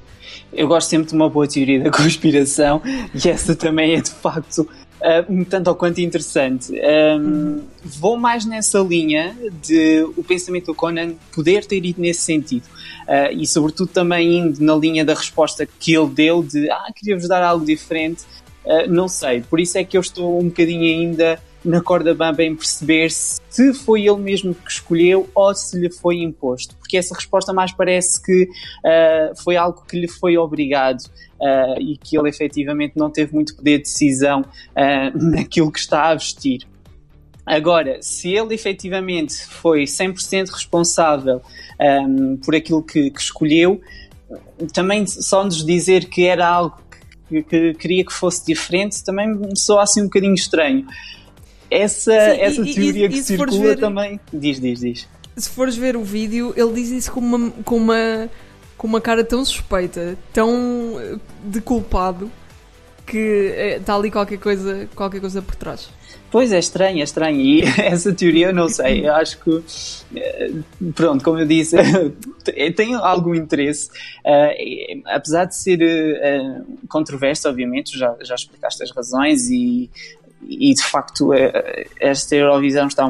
Eu 0.52 0.68
gosto 0.68 0.90
sempre 0.90 1.10
de 1.10 1.16
uma 1.16 1.30
boa 1.30 1.48
teoria 1.48 1.82
da 1.84 1.90
conspiração 1.92 2.82
e 3.14 3.28
essa 3.28 3.56
também 3.56 3.96
é 3.96 4.02
de 4.02 4.12
facto 4.12 4.60
uh, 4.60 5.46
tanto 5.46 5.70
ou 5.70 5.76
quanto 5.76 6.02
interessante. 6.02 6.72
Um, 7.20 7.62
vou 7.84 8.18
mais 8.18 8.46
nessa 8.46 8.80
linha 8.80 9.36
de 9.62 10.02
o 10.16 10.24
pensamento 10.24 10.68
do 10.68 10.76
Conan 10.76 11.14
poder 11.34 11.66
ter 11.66 11.84
ido 11.84 12.02
nesse 12.02 12.22
sentido. 12.22 12.66
Uh, 13.04 13.34
e 13.34 13.46
sobretudo 13.46 13.90
também 13.92 14.40
indo 14.40 14.64
na 14.64 14.76
linha 14.76 15.04
da 15.04 15.14
resposta 15.14 15.66
que 15.66 15.94
ele 15.94 16.10
deu 16.10 16.42
de 16.42 16.70
ah, 16.70 16.92
queria-vos 16.96 17.28
dar 17.28 17.44
algo 17.44 17.66
diferente. 17.66 18.24
Uh, 18.66 18.90
não 18.90 19.08
sei, 19.08 19.42
por 19.42 19.60
isso 19.60 19.78
é 19.78 19.84
que 19.84 19.98
eu 19.98 20.02
estou 20.02 20.40
um 20.40 20.46
bocadinho 20.46 20.84
ainda 20.84 21.40
na 21.64 21.82
corda 21.82 22.14
bamba 22.14 22.44
em 22.44 22.56
perceber 22.56 23.10
se 23.10 23.74
foi 23.74 24.06
ele 24.06 24.18
mesmo 24.18 24.54
que 24.54 24.70
escolheu 24.70 25.30
ou 25.34 25.56
se 25.56 25.80
lhe 25.80 25.90
foi 25.90 26.18
imposto, 26.22 26.76
porque 26.76 26.98
essa 26.98 27.16
resposta 27.16 27.54
mais 27.54 27.72
parece 27.72 28.22
que 28.22 28.44
uh, 28.44 29.44
foi 29.44 29.56
algo 29.56 29.84
que 29.88 30.00
lhe 30.00 30.08
foi 30.08 30.38
obrigado 30.38 31.02
uh, 31.40 31.80
e 31.80 31.98
que 31.98 32.18
ele 32.18 32.30
efetivamente 32.30 32.94
não 32.98 33.10
teve 33.10 33.34
muito 33.34 33.56
poder 33.56 33.78
de 33.78 33.84
decisão 33.84 34.42
uh, 34.42 35.18
naquilo 35.18 35.72
que 35.72 35.80
está 35.80 36.10
a 36.10 36.14
vestir. 36.14 36.68
Agora, 37.46 38.02
se 38.02 38.32
ele 38.32 38.56
efetivamente 38.56 39.46
foi 39.46 39.84
100% 39.84 40.50
responsável 40.50 41.42
um, 41.80 42.38
por 42.38 42.56
aquilo 42.56 42.82
que, 42.82 43.10
que 43.10 43.22
escolheu, 43.22 43.82
também 44.74 45.06
só 45.06 45.44
nos 45.44 45.66
dizer 45.66 46.06
que 46.06 46.26
era 46.26 46.48
algo 46.48 46.82
que, 47.28 47.44
que, 47.44 47.74
queria 47.74 48.06
que 48.06 48.14
fosse 48.14 48.46
diferente 48.46 49.04
também 49.04 49.38
soa 49.56 49.84
assim 49.84 50.02
um 50.02 50.06
bocadinho 50.06 50.36
estranho 50.36 50.86
essa, 51.74 52.12
Sim, 52.12 52.42
essa 52.42 52.62
e, 52.62 52.74
teoria 52.74 53.06
e, 53.06 53.10
que 53.10 53.18
e 53.18 53.24
circula 53.24 53.50
ver, 53.50 53.80
também. 53.80 54.20
Diz, 54.32 54.60
diz, 54.60 54.80
diz. 54.80 55.08
Se 55.36 55.50
fores 55.50 55.76
ver 55.76 55.98
o 55.98 56.04
vídeo, 56.04 56.54
ele 56.56 56.74
diz 56.74 56.90
isso 56.90 57.12
com 57.12 57.20
uma, 57.20 57.52
com 57.64 57.78
uma, 57.78 58.30
com 58.78 58.88
uma 58.88 59.02
cara 59.02 59.24
tão 59.24 59.44
suspeita, 59.44 60.16
tão 60.32 61.00
eh, 61.00 61.18
de 61.44 61.60
culpado, 61.60 62.32
que 63.06 63.18
está 63.80 63.94
eh, 63.94 63.96
ali 63.96 64.12
qualquer 64.12 64.38
coisa, 64.38 64.88
qualquer 64.96 65.20
coisa 65.20 65.42
por 65.42 65.56
trás. 65.56 65.90
Pois 66.34 66.52
é 66.52 66.58
estranho, 66.58 67.00
é 67.00 67.04
estranho. 67.04 67.40
E 67.40 67.62
essa 67.78 68.12
teoria 68.12 68.48
eu 68.48 68.54
não 68.56 68.68
sei. 68.68 69.08
Eu 69.08 69.14
acho 69.14 69.38
que, 69.40 69.64
eh, 70.16 70.52
pronto, 70.96 71.24
como 71.24 71.38
eu 71.38 71.46
disse, 71.46 71.78
tem 72.76 72.96
algum 72.96 73.36
interesse. 73.36 73.88
Uh, 74.26 75.04
apesar 75.06 75.46
de 75.46 75.56
ser 75.56 75.80
uh, 75.80 76.88
controverso, 76.88 77.48
obviamente, 77.48 77.96
já, 77.96 78.16
já 78.24 78.34
explicaste 78.34 78.82
as 78.82 78.90
razões 78.90 79.48
e 79.52 79.92
e 80.46 80.74
de 80.74 80.84
facto 80.84 81.30
esta 81.98 82.36
Eurovisão 82.36 82.88
está, 82.88 83.10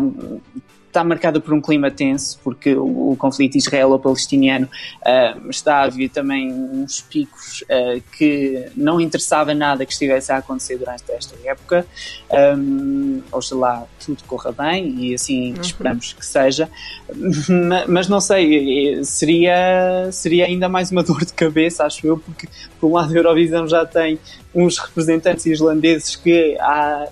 está 0.93 1.03
marcada 1.03 1.41
por 1.41 1.53
um 1.53 1.59
clima 1.59 1.89
tenso, 1.89 2.39
porque 2.43 2.75
o, 2.75 3.11
o 3.11 3.17
conflito 3.17 3.57
israelo-palestiniano 3.57 4.69
uh, 5.01 5.49
está 5.49 5.77
a 5.77 5.83
haver 5.85 6.09
também 6.09 6.53
uns 6.53 7.01
picos 7.01 7.63
uh, 7.63 8.01
que 8.15 8.67
não 8.75 9.01
interessava 9.01 9.55
nada 9.55 9.85
que 9.87 9.91
estivesse 9.91 10.31
a 10.31 10.37
acontecer 10.37 10.77
durante 10.77 11.03
esta 11.11 11.35
época. 11.43 11.85
Um, 12.31 13.21
oxalá 13.31 13.85
tudo 14.05 14.23
corra 14.25 14.51
bem 14.51 14.95
e 14.99 15.15
assim 15.15 15.53
uhum. 15.53 15.61
esperamos 15.61 16.13
que 16.13 16.25
seja. 16.25 16.69
Mas 17.87 18.07
não 18.07 18.21
sei, 18.21 19.03
seria, 19.03 20.09
seria 20.11 20.45
ainda 20.45 20.69
mais 20.69 20.91
uma 20.91 21.01
dor 21.03 21.25
de 21.25 21.33
cabeça, 21.33 21.85
acho 21.85 22.05
eu, 22.05 22.19
porque 22.19 22.47
por 22.79 22.87
um 22.87 22.93
lado 22.93 23.11
a 23.11 23.17
Eurovisão 23.17 23.67
já 23.67 23.83
tem 23.83 24.19
uns 24.53 24.77
representantes 24.77 25.45
islandeses 25.47 26.15
que 26.15 26.55
há 26.59 27.07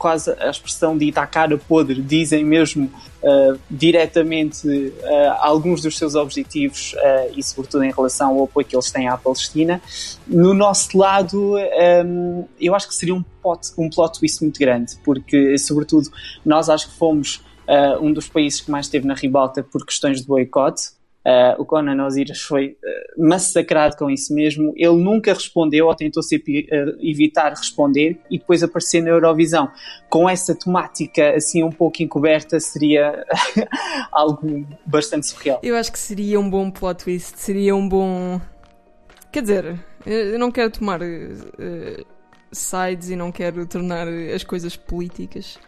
quase 0.00 0.30
a 0.40 0.48
expressão 0.48 0.96
de 0.96 1.04
Itacara 1.04 1.58
podre, 1.58 2.00
dizem 2.00 2.42
mesmo 2.42 2.90
uh, 3.22 3.60
diretamente 3.70 4.66
uh, 4.66 5.36
alguns 5.40 5.82
dos 5.82 5.98
seus 5.98 6.14
objetivos 6.14 6.94
uh, 6.94 7.32
e, 7.36 7.42
sobretudo, 7.42 7.84
em 7.84 7.92
relação 7.92 8.30
ao 8.30 8.44
apoio 8.44 8.66
que 8.66 8.74
eles 8.74 8.90
têm 8.90 9.08
à 9.08 9.18
Palestina. 9.18 9.80
No 10.26 10.54
nosso 10.54 10.96
lado, 10.96 11.54
um, 12.06 12.46
eu 12.58 12.74
acho 12.74 12.88
que 12.88 12.94
seria 12.94 13.14
um 13.14 13.22
plot, 13.42 13.72
um 13.76 13.90
plot 13.90 14.18
twist 14.18 14.42
muito 14.42 14.58
grande, 14.58 14.96
porque, 15.04 15.58
sobretudo, 15.58 16.08
nós 16.44 16.70
acho 16.70 16.88
que 16.88 16.96
fomos 16.96 17.42
um 18.00 18.12
dos 18.12 18.28
países 18.28 18.60
que 18.60 18.68
mais 18.68 18.86
esteve 18.86 19.06
na 19.06 19.14
ribalta 19.14 19.62
por 19.62 19.86
questões 19.86 20.20
de 20.20 20.26
boicote. 20.26 20.90
Uh, 21.20 21.60
o 21.60 21.66
Conan 21.66 22.02
Osiris 22.06 22.40
foi 22.40 22.78
uh, 22.82 23.28
massacrado 23.28 23.94
com 23.96 24.10
isso 24.10 24.34
mesmo. 24.34 24.72
Ele 24.74 24.96
nunca 24.96 25.34
respondeu 25.34 25.86
ou 25.86 25.94
tentou 25.94 26.22
-se, 26.22 26.36
uh, 26.36 26.40
evitar 26.98 27.50
responder 27.50 28.18
e 28.30 28.38
depois 28.38 28.62
aparecer 28.62 29.02
na 29.02 29.10
Eurovisão. 29.10 29.70
Com 30.08 30.28
essa 30.28 30.54
temática 30.54 31.36
assim 31.36 31.62
um 31.62 31.70
pouco 31.70 32.02
encoberta 32.02 32.58
seria 32.58 33.26
algo 34.10 34.66
bastante 34.86 35.26
surreal. 35.26 35.60
Eu 35.62 35.76
acho 35.76 35.92
que 35.92 35.98
seria 35.98 36.40
um 36.40 36.48
bom 36.48 36.70
plot 36.70 37.04
twist, 37.04 37.38
seria 37.38 37.76
um 37.76 37.86
bom. 37.86 38.40
Quer 39.30 39.42
dizer, 39.42 39.78
eu 40.06 40.38
não 40.38 40.50
quero 40.50 40.70
tomar 40.70 41.00
sides 42.50 43.10
e 43.10 43.16
não 43.16 43.30
quero 43.30 43.66
tornar 43.66 44.08
as 44.08 44.42
coisas 44.42 44.74
políticas. 44.74 45.58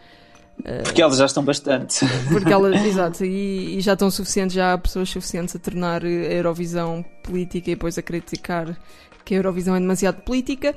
Porque 0.83 1.01
elas 1.01 1.17
já 1.17 1.25
estão 1.25 1.43
bastante. 1.43 2.05
Porque 2.31 2.51
elas, 2.51 2.85
exato, 2.85 3.25
e, 3.25 3.77
e, 3.77 3.81
já 3.81 3.93
estão 3.93 4.09
suficientes, 4.09 4.55
já 4.55 4.73
há 4.73 4.77
pessoas 4.77 5.09
suficientes 5.09 5.55
a 5.55 5.59
tornar 5.59 6.03
a 6.03 6.07
Eurovisão 6.07 7.03
política 7.23 7.71
e 7.71 7.75
depois 7.75 7.97
a 7.97 8.01
criticar 8.01 8.77
que 9.25 9.33
a 9.33 9.37
Eurovisão 9.37 9.75
é 9.75 9.79
demasiado 9.79 10.21
política. 10.21 10.75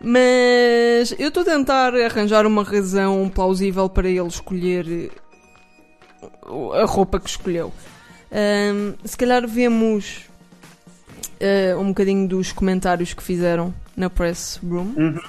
Mas 0.00 1.14
eu 1.18 1.28
estou 1.28 1.42
a 1.42 1.46
tentar 1.46 1.94
arranjar 1.94 2.44
uma 2.46 2.64
razão 2.64 3.30
plausível 3.32 3.88
para 3.88 4.08
ele 4.08 4.26
escolher 4.26 5.12
a 6.74 6.84
roupa 6.84 7.20
que 7.20 7.30
escolheu. 7.30 7.72
Um, 8.32 8.94
se 9.04 9.16
calhar 9.16 9.46
vemos 9.46 10.22
uh, 11.40 11.78
um 11.78 11.88
bocadinho 11.88 12.26
dos 12.26 12.50
comentários 12.50 13.12
que 13.14 13.22
fizeram 13.22 13.72
na 13.96 14.10
press 14.10 14.58
room. 14.62 14.92
Uhum. 14.96 15.20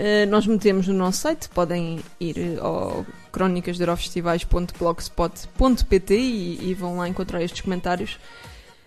Eh, 0.00 0.26
nós 0.26 0.46
metemos 0.46 0.86
no 0.86 0.94
nosso 0.94 1.22
site, 1.22 1.48
podem 1.48 1.98
ir 2.20 2.56
ao 2.60 3.04
crónicasdeurofestivais.blogspot.pt 3.32 6.16
e, 6.16 6.70
e 6.70 6.74
vão 6.74 6.98
lá 6.98 7.08
encontrar 7.08 7.42
estes 7.42 7.62
comentários. 7.62 8.16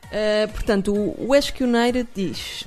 Uh, 0.05 0.47
portanto, 0.53 0.93
o 0.93 1.31
West 1.31 1.59
United 1.59 2.07
diz: 2.15 2.65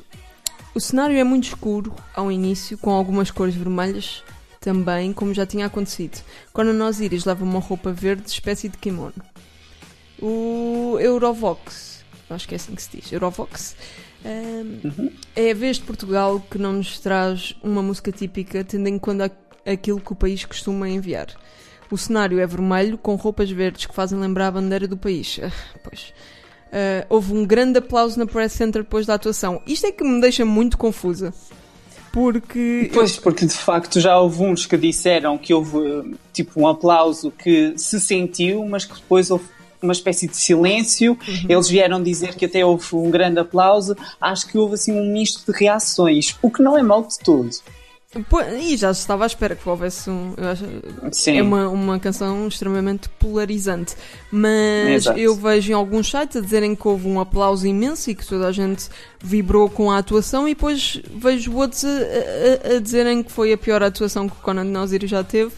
O 0.75 0.81
cenário 0.81 1.17
é 1.17 1.25
muito 1.25 1.45
escuro 1.45 1.95
ao 2.15 2.31
início, 2.31 2.77
com 2.77 2.91
algumas 2.91 3.31
cores 3.31 3.55
vermelhas 3.55 4.23
também, 4.61 5.15
como 5.15 5.33
já 5.33 5.47
tinha 5.47 5.65
acontecido. 5.65 6.23
Quando 6.53 6.75
nós 6.75 7.01
íris 7.01 7.25
leva 7.25 7.43
uma 7.43 7.61
roupa 7.61 7.93
verde, 7.93 8.29
espécie 8.29 8.69
de 8.69 8.77
kimono. 8.77 9.15
O 10.21 10.99
Eurovox, 11.01 12.05
acho 12.29 12.47
que 12.47 12.55
é 12.55 12.57
assim 12.57 12.75
que 12.75 12.83
se 12.83 12.95
diz, 12.95 13.11
Eurovox, 13.11 13.75
É 15.37 15.50
a 15.50 15.54
vez 15.54 15.76
de 15.76 15.83
Portugal 15.83 16.43
que 16.50 16.59
não 16.59 16.73
nos 16.75 16.99
traz 16.99 17.54
uma 17.62 17.83
música 17.83 18.11
típica, 18.11 18.64
tendo 18.64 18.88
em 18.88 18.99
conta 18.99 19.31
aquilo 19.66 20.00
que 20.00 20.12
o 20.12 20.16
país 20.16 20.45
costuma 20.45 20.88
enviar. 20.88 21.28
O 21.90 21.99
cenário 21.99 22.40
é 22.40 22.47
vermelho, 22.47 22.97
com 22.97 23.14
roupas 23.14 23.50
verdes 23.50 23.87
que 23.87 23.95
fazem 23.95 24.19
lembrar 24.19 24.49
a 24.49 24.52
bandeira 24.52 24.88
do 24.88 24.97
país. 24.97 25.38
Ah, 25.43 25.50
pois. 25.83 26.12
Uh, 26.75 27.07
houve 27.09 27.33
um 27.33 27.47
grande 27.47 27.78
aplauso 27.78 28.19
na 28.19 28.26
Press 28.26 28.52
Center 28.52 28.83
depois 28.83 29.07
da 29.07 29.14
atuação. 29.14 29.62
Isto 29.64 29.87
é 29.87 29.93
que 29.93 30.02
me 30.02 30.21
deixa 30.21 30.45
muito 30.45 30.76
confusa. 30.76 31.33
Porque. 32.12 32.90
Pois, 32.93 33.16
porque 33.16 33.47
de 33.47 33.54
facto 33.54 34.00
já 34.00 34.19
houve 34.19 34.43
uns 34.43 34.66
que 34.66 34.76
disseram 34.76 35.38
que 35.38 35.52
houve 35.54 36.16
tipo 36.33 36.61
um 36.61 36.66
aplauso 36.66 37.31
que 37.31 37.75
se 37.76 38.00
sentiu, 38.00 38.64
mas 38.66 38.85
que 38.85 38.95
depois 38.95 39.31
houve 39.31 39.45
uma 39.85 39.93
espécie 39.93 40.26
de 40.26 40.37
silêncio. 40.37 41.12
Uhum. 41.12 41.47
Eles 41.49 41.69
vieram 41.69 42.03
dizer 42.03 42.35
que 42.35 42.47
até 42.47 42.64
houve 42.64 42.95
um 42.95 43.11
grande 43.11 43.38
aplauso. 43.38 43.97
Acho 44.21 44.47
que 44.49 44.59
houve 44.59 44.75
assim 44.75 44.93
um 44.93 45.12
misto 45.12 45.50
de 45.50 45.59
reações, 45.59 46.37
o 46.43 46.50
que 46.50 46.62
não 46.62 46.76
é 46.76 46.83
mau 46.83 47.03
de 47.07 47.19
todo. 47.19 47.50
E 48.61 48.76
já 48.76 48.93
estava 48.93 49.25
à 49.25 49.26
espera 49.26 49.57
que 49.57 49.69
houvesse 49.69 50.09
um. 50.09 50.35
Acho. 50.38 50.64
É 51.31 51.43
uma, 51.43 51.69
uma 51.69 51.99
canção 51.99 52.47
extremamente 52.47 53.09
polarizante. 53.09 53.97
Mas 54.31 55.07
Exato. 55.07 55.19
eu 55.19 55.35
vejo 55.35 55.73
em 55.73 55.75
alguns 55.75 56.11
sites 56.11 56.37
a 56.37 56.41
dizerem 56.41 56.76
que 56.76 56.87
houve 56.87 57.09
um 57.09 57.19
aplauso 57.19 57.67
imenso 57.67 58.09
e 58.11 58.14
que 58.14 58.25
toda 58.25 58.47
a 58.47 58.53
gente 58.53 58.88
vibrou 59.21 59.69
com 59.69 59.91
a 59.91 59.99
atuação, 59.99 60.47
e 60.47 60.55
depois 60.55 61.03
vejo 61.12 61.53
outros 61.57 61.85
a, 61.85 61.88
a, 61.88 62.76
a 62.76 62.79
dizerem 62.79 63.23
que 63.23 63.33
foi 63.33 63.53
a 63.53 63.59
pior 63.59 63.83
atuação 63.83 64.29
que 64.29 64.37
o 64.37 64.41
Conan 64.41 64.81
Osiris 64.81 65.11
já 65.11 65.25
teve 65.25 65.53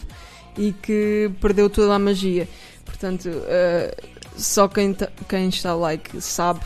e 0.57 0.73
que 0.73 1.29
perdeu 1.39 1.69
toda 1.69 1.93
a 1.93 1.99
magia. 1.99 2.47
Portanto, 2.83 3.29
uh, 3.29 4.07
só 4.37 4.67
quem, 4.67 4.95
quem 5.27 5.49
está 5.49 5.73
like 5.75 6.21
sabe. 6.21 6.61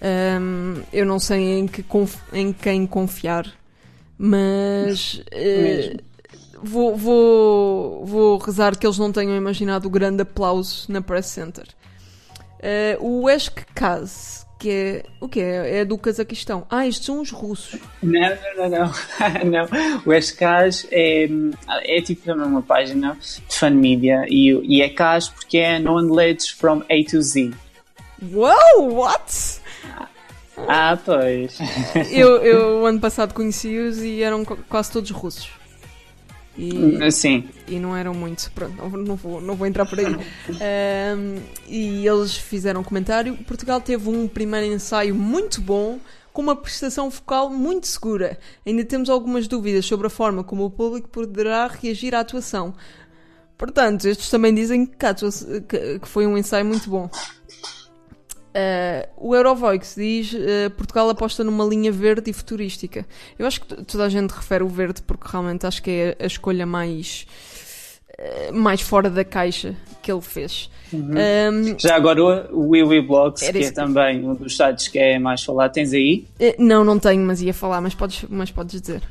Um, 0.00 0.82
eu 0.92 1.04
não 1.04 1.18
sei 1.18 1.58
em, 1.58 1.66
que 1.66 1.84
em 2.32 2.52
quem 2.52 2.86
confiar, 2.86 3.52
mas 4.16 5.22
uh, 5.32 6.00
vou, 6.62 6.96
vou, 6.96 8.06
vou 8.06 8.38
rezar 8.38 8.76
que 8.76 8.86
eles 8.86 8.98
não 8.98 9.10
tenham 9.10 9.36
imaginado 9.36 9.88
o 9.88 9.90
grande 9.90 10.22
aplauso 10.22 10.86
na 10.88 11.02
Press 11.02 11.26
Center. 11.26 11.66
Uh, 12.58 13.22
o 13.22 13.28
Esk 13.28 13.60
Kaz, 13.74 14.46
que 14.58 14.70
é 14.70 15.02
o 15.20 15.28
que 15.28 15.40
é? 15.40 15.78
É 15.78 15.84
do 15.84 15.96
Cazaquistão. 15.96 16.66
Ah, 16.68 16.86
estes 16.86 17.06
são 17.06 17.20
os 17.20 17.30
russos. 17.30 17.80
Não, 18.02 18.20
não, 18.56 18.68
não, 18.68 18.68
não. 18.68 18.92
não. 19.50 19.68
O 20.04 20.12
Escas 20.12 20.86
é, 20.90 21.28
é 21.84 22.02
tipo 22.02 22.32
uma 22.32 22.62
página 22.62 23.16
de 23.48 23.54
fan 23.56 23.70
media 23.70 24.24
e, 24.28 24.50
e 24.64 24.82
é 24.82 24.88
CAS 24.88 25.28
porque 25.28 25.58
é 25.58 25.78
Known 25.78 26.12
Leads 26.12 26.48
from 26.50 26.82
A 26.90 27.10
to 27.10 27.22
Z. 27.22 27.52
Wow, 28.32 28.94
what? 28.94 29.60
Ah, 30.66 30.98
pois. 31.04 31.56
Eu, 32.10 32.38
eu 32.38 32.84
ano 32.84 32.98
passado 32.98 33.32
conheci-os 33.32 33.98
e 34.02 34.22
eram 34.22 34.44
qu- 34.44 34.58
quase 34.68 34.90
todos 34.90 35.10
russos. 35.12 35.50
E, 36.58 37.10
Sim. 37.12 37.48
e 37.68 37.78
não 37.78 37.96
eram 37.96 38.12
muitos, 38.12 38.48
pronto, 38.48 38.74
não, 38.98 39.14
vou, 39.14 39.40
não 39.40 39.54
vou 39.54 39.64
entrar 39.66 39.86
por 39.86 39.98
aí. 40.00 40.06
Ahm, 40.06 41.36
e 41.68 42.06
eles 42.06 42.36
fizeram 42.36 42.80
um 42.80 42.84
comentário. 42.84 43.36
Portugal 43.46 43.80
teve 43.80 44.08
um 44.08 44.26
primeiro 44.26 44.66
ensaio 44.66 45.14
muito 45.14 45.60
bom, 45.60 46.00
com 46.32 46.42
uma 46.42 46.56
prestação 46.56 47.10
focal 47.12 47.48
muito 47.48 47.86
segura. 47.86 48.38
Ainda 48.66 48.84
temos 48.84 49.08
algumas 49.08 49.46
dúvidas 49.46 49.86
sobre 49.86 50.08
a 50.08 50.10
forma 50.10 50.42
como 50.42 50.64
o 50.64 50.70
público 50.70 51.08
poderá 51.08 51.68
reagir 51.68 52.14
à 52.14 52.20
atuação. 52.20 52.74
Portanto, 53.56 54.06
estes 54.06 54.28
também 54.30 54.54
dizem 54.54 54.84
que- 54.86 55.98
que 56.00 56.08
foi 56.08 56.26
um 56.26 56.36
ensaio 56.38 56.64
muito 56.64 56.88
bom. 56.90 57.08
Uh, 58.48 59.28
o 59.28 59.36
Eurovoix 59.36 59.94
diz 59.96 60.32
uh, 60.32 60.70
Portugal 60.76 61.08
aposta 61.10 61.44
numa 61.44 61.64
linha 61.64 61.92
verde 61.92 62.30
e 62.30 62.32
futurística. 62.32 63.06
Eu 63.38 63.46
acho 63.46 63.60
que 63.60 63.84
toda 63.84 64.04
a 64.04 64.08
gente 64.08 64.30
refere 64.30 64.64
o 64.64 64.68
verde 64.68 65.02
porque 65.02 65.28
realmente 65.30 65.66
acho 65.66 65.82
que 65.82 65.90
é 65.90 66.16
a 66.18 66.26
escolha 66.26 66.64
mais, 66.64 67.26
uh, 68.18 68.54
mais 68.54 68.80
fora 68.80 69.10
da 69.10 69.24
caixa 69.24 69.76
que 70.02 70.10
ele 70.10 70.22
fez. 70.22 70.70
Um, 70.92 71.78
Já 71.78 71.96
agora 71.96 72.48
o 72.50 72.70
Wiwi 72.70 73.02
Blogs, 73.02 73.42
Era 73.42 73.58
que 73.58 73.66
é 73.66 73.70
também 73.70 74.24
um 74.24 74.34
dos 74.34 74.56
sites 74.56 74.88
que 74.88 74.98
é 74.98 75.18
mais 75.18 75.44
falado, 75.44 75.72
tens 75.72 75.92
aí? 75.92 76.26
não, 76.58 76.82
não 76.82 76.98
tenho, 76.98 77.22
mas 77.24 77.42
ia 77.42 77.52
falar, 77.52 77.80
mas 77.82 77.94
podes, 77.94 78.24
mas 78.28 78.50
podes 78.50 78.80
dizer. 78.80 79.02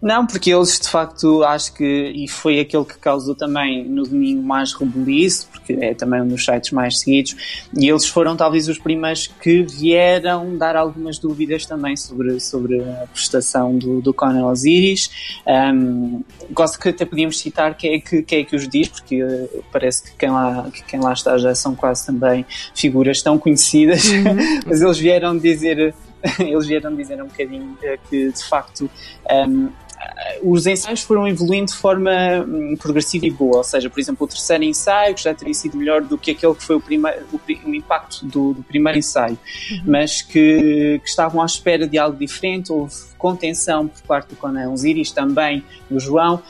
Não, 0.00 0.26
porque 0.26 0.52
eles 0.52 0.80
de 0.80 0.88
facto 0.88 1.42
acho 1.44 1.72
que, 1.74 1.84
e 1.84 2.28
foi 2.28 2.60
aquele 2.60 2.84
que 2.84 2.98
causou 2.98 3.34
também 3.34 3.84
no 3.84 4.02
domingo 4.02 4.42
mais 4.42 4.72
rebuliço, 4.72 5.48
porque 5.52 5.72
é 5.74 5.94
também 5.94 6.22
um 6.22 6.28
dos 6.28 6.44
sites 6.44 6.72
mais 6.72 6.98
seguidos, 6.98 7.68
e 7.76 7.88
eles 7.88 8.06
foram 8.06 8.36
talvez 8.36 8.68
os 8.68 8.78
primeiros 8.78 9.26
que 9.26 9.62
vieram 9.62 10.56
dar 10.56 10.76
algumas 10.76 11.18
dúvidas 11.18 11.66
também 11.66 11.96
sobre, 11.96 12.40
sobre 12.40 12.82
a 12.82 13.06
prestação 13.12 13.76
do, 13.76 14.00
do 14.00 14.12
Conan 14.12 14.46
Osiris. 14.46 15.10
Um, 15.46 16.22
gosto 16.50 16.78
que 16.78 16.88
até 16.88 17.04
podíamos 17.04 17.38
citar 17.38 17.76
quem 17.76 17.94
é 17.94 18.00
que, 18.00 18.22
quem 18.22 18.40
é 18.40 18.44
que 18.44 18.56
os 18.56 18.68
diz, 18.68 18.88
porque 18.88 19.22
eh, 19.22 19.60
parece 19.70 20.02
que 20.04 20.16
quem, 20.16 20.30
lá, 20.30 20.68
que 20.72 20.82
quem 20.84 21.00
lá 21.00 21.12
está 21.12 21.38
já 21.38 21.54
são 21.54 21.74
quase 21.74 22.06
também 22.06 22.44
figuras 22.74 23.22
tão 23.22 23.38
conhecidas, 23.38 24.04
mas 24.66 24.80
eles 24.80 24.98
vieram 24.98 25.36
dizer 25.36 25.94
eles 26.38 26.66
vieram 26.66 26.94
dizer 26.94 27.20
um 27.22 27.26
bocadinho 27.26 27.76
eh, 27.82 27.98
que 28.08 28.30
de 28.30 28.44
facto 28.44 28.90
um, 29.30 29.70
os 30.42 30.66
ensaios 30.66 31.02
foram 31.02 31.26
evoluindo 31.28 31.66
de 31.66 31.76
forma 31.76 32.10
hum, 32.46 32.76
progressiva 32.76 33.26
e 33.26 33.30
boa, 33.30 33.58
ou 33.58 33.64
seja, 33.64 33.88
por 33.88 34.00
exemplo, 34.00 34.24
o 34.24 34.28
terceiro 34.28 34.64
ensaio 34.64 35.14
que 35.14 35.22
já 35.22 35.34
teria 35.34 35.54
sido 35.54 35.76
melhor 35.76 36.02
do 36.02 36.18
que 36.18 36.32
aquele 36.32 36.54
que 36.54 36.64
foi 36.64 36.76
o, 36.76 36.80
primeiro, 36.80 37.24
o, 37.32 37.40
o 37.68 37.74
impacto 37.74 38.26
do, 38.26 38.54
do 38.54 38.62
primeiro 38.62 38.98
ensaio, 38.98 39.38
mas 39.84 40.22
que, 40.22 41.00
que 41.02 41.08
estavam 41.08 41.40
à 41.40 41.46
espera 41.46 41.86
de 41.86 41.98
algo 41.98 42.18
diferente, 42.18 42.72
houve 42.72 42.94
contenção 43.16 43.86
por 43.86 44.02
parte 44.02 44.30
do 44.30 44.36
Conan 44.36 44.70
Osiris, 44.70 45.12
também 45.12 45.64
do 45.88 46.00
João, 46.00 46.42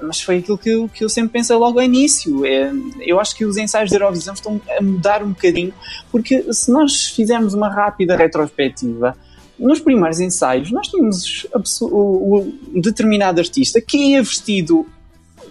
mas 0.00 0.20
foi 0.20 0.38
aquilo 0.38 0.56
que 0.56 0.70
eu, 0.70 0.88
que 0.88 1.02
eu 1.02 1.08
sempre 1.08 1.32
pensei 1.32 1.56
logo 1.56 1.78
ao 1.78 1.84
início. 1.84 2.46
É, 2.46 2.70
eu 3.00 3.18
acho 3.18 3.34
que 3.34 3.44
os 3.44 3.56
ensaios 3.56 3.90
da 3.90 3.96
Eurovisão 3.96 4.34
estão 4.34 4.60
a 4.78 4.82
mudar 4.82 5.22
um 5.22 5.30
bocadinho, 5.30 5.74
porque 6.10 6.52
se 6.52 6.70
nós 6.70 7.06
fizermos 7.08 7.52
uma 7.54 7.68
rápida 7.68 8.16
retrospectiva, 8.16 9.16
nos 9.60 9.78
primeiros 9.78 10.18
ensaios 10.20 10.70
nós 10.72 10.88
tínhamos 10.88 11.46
um 11.82 12.80
determinado 12.80 13.40
artista 13.40 13.80
que 13.80 13.96
ia 13.96 14.22
vestido 14.22 14.86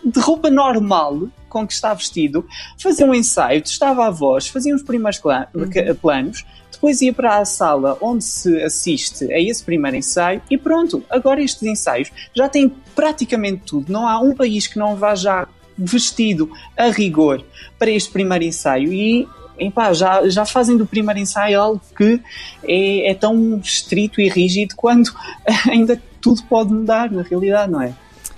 de 0.04 0.20
roupa 0.20 0.50
normal 0.50 1.28
com 1.48 1.66
que 1.66 1.74
está 1.74 1.94
vestido, 1.94 2.46
fazia 2.78 3.06
um 3.06 3.14
ensaio, 3.14 3.62
testava 3.62 4.06
a 4.06 4.12
voz, 4.12 4.48
fazia 4.48 4.74
os 4.76 4.84
primeiros 4.84 5.18
cla- 5.20 5.48
ca- 5.72 5.96
planos, 6.00 6.46
depois 6.72 7.02
ia 7.02 7.12
para 7.12 7.40
a 7.40 7.46
sala 7.46 7.98
onde 8.02 8.24
se 8.24 8.62
assiste 8.62 9.26
a 9.34 9.40
esse 9.40 9.64
primeiro 9.64 9.98
ensaio 9.98 10.42
e 10.50 10.58
pronto, 10.58 11.04
agora 11.10 11.42
estes 11.42 11.64
ensaios 11.64 12.12
já 12.36 12.48
têm 12.48 12.72
praticamente 12.96 13.64
tudo. 13.66 13.92
Não 13.92 14.08
há 14.08 14.20
um 14.20 14.36
país 14.36 14.68
que 14.68 14.78
não 14.78 14.96
vá 14.96 15.16
já 15.16 15.48
vestido 15.76 16.52
a 16.78 16.90
rigor 16.90 17.44
para 17.80 17.90
este 17.90 18.12
primeiro 18.12 18.44
ensaio 18.44 18.94
e 18.94 19.28
epá, 19.60 19.94
já, 19.94 20.28
já 20.30 20.46
fazem 20.46 20.78
do 20.78 20.86
primeiro 20.86 21.20
ensaio 21.20 21.60
algo 21.62 21.82
que 21.96 22.22
é, 22.64 23.12
é 23.12 23.14
tão 23.14 23.58
estrito 23.60 24.20
e 24.22 24.30
rígido 24.30 24.76
quando 24.76 25.12
ainda 25.70 26.02
tudo 26.22 26.42
pode 26.44 26.74
mudar 26.74 27.12
na 27.12 27.22
realidade, 27.22 27.72
não 27.72 27.82
é? 27.82 27.94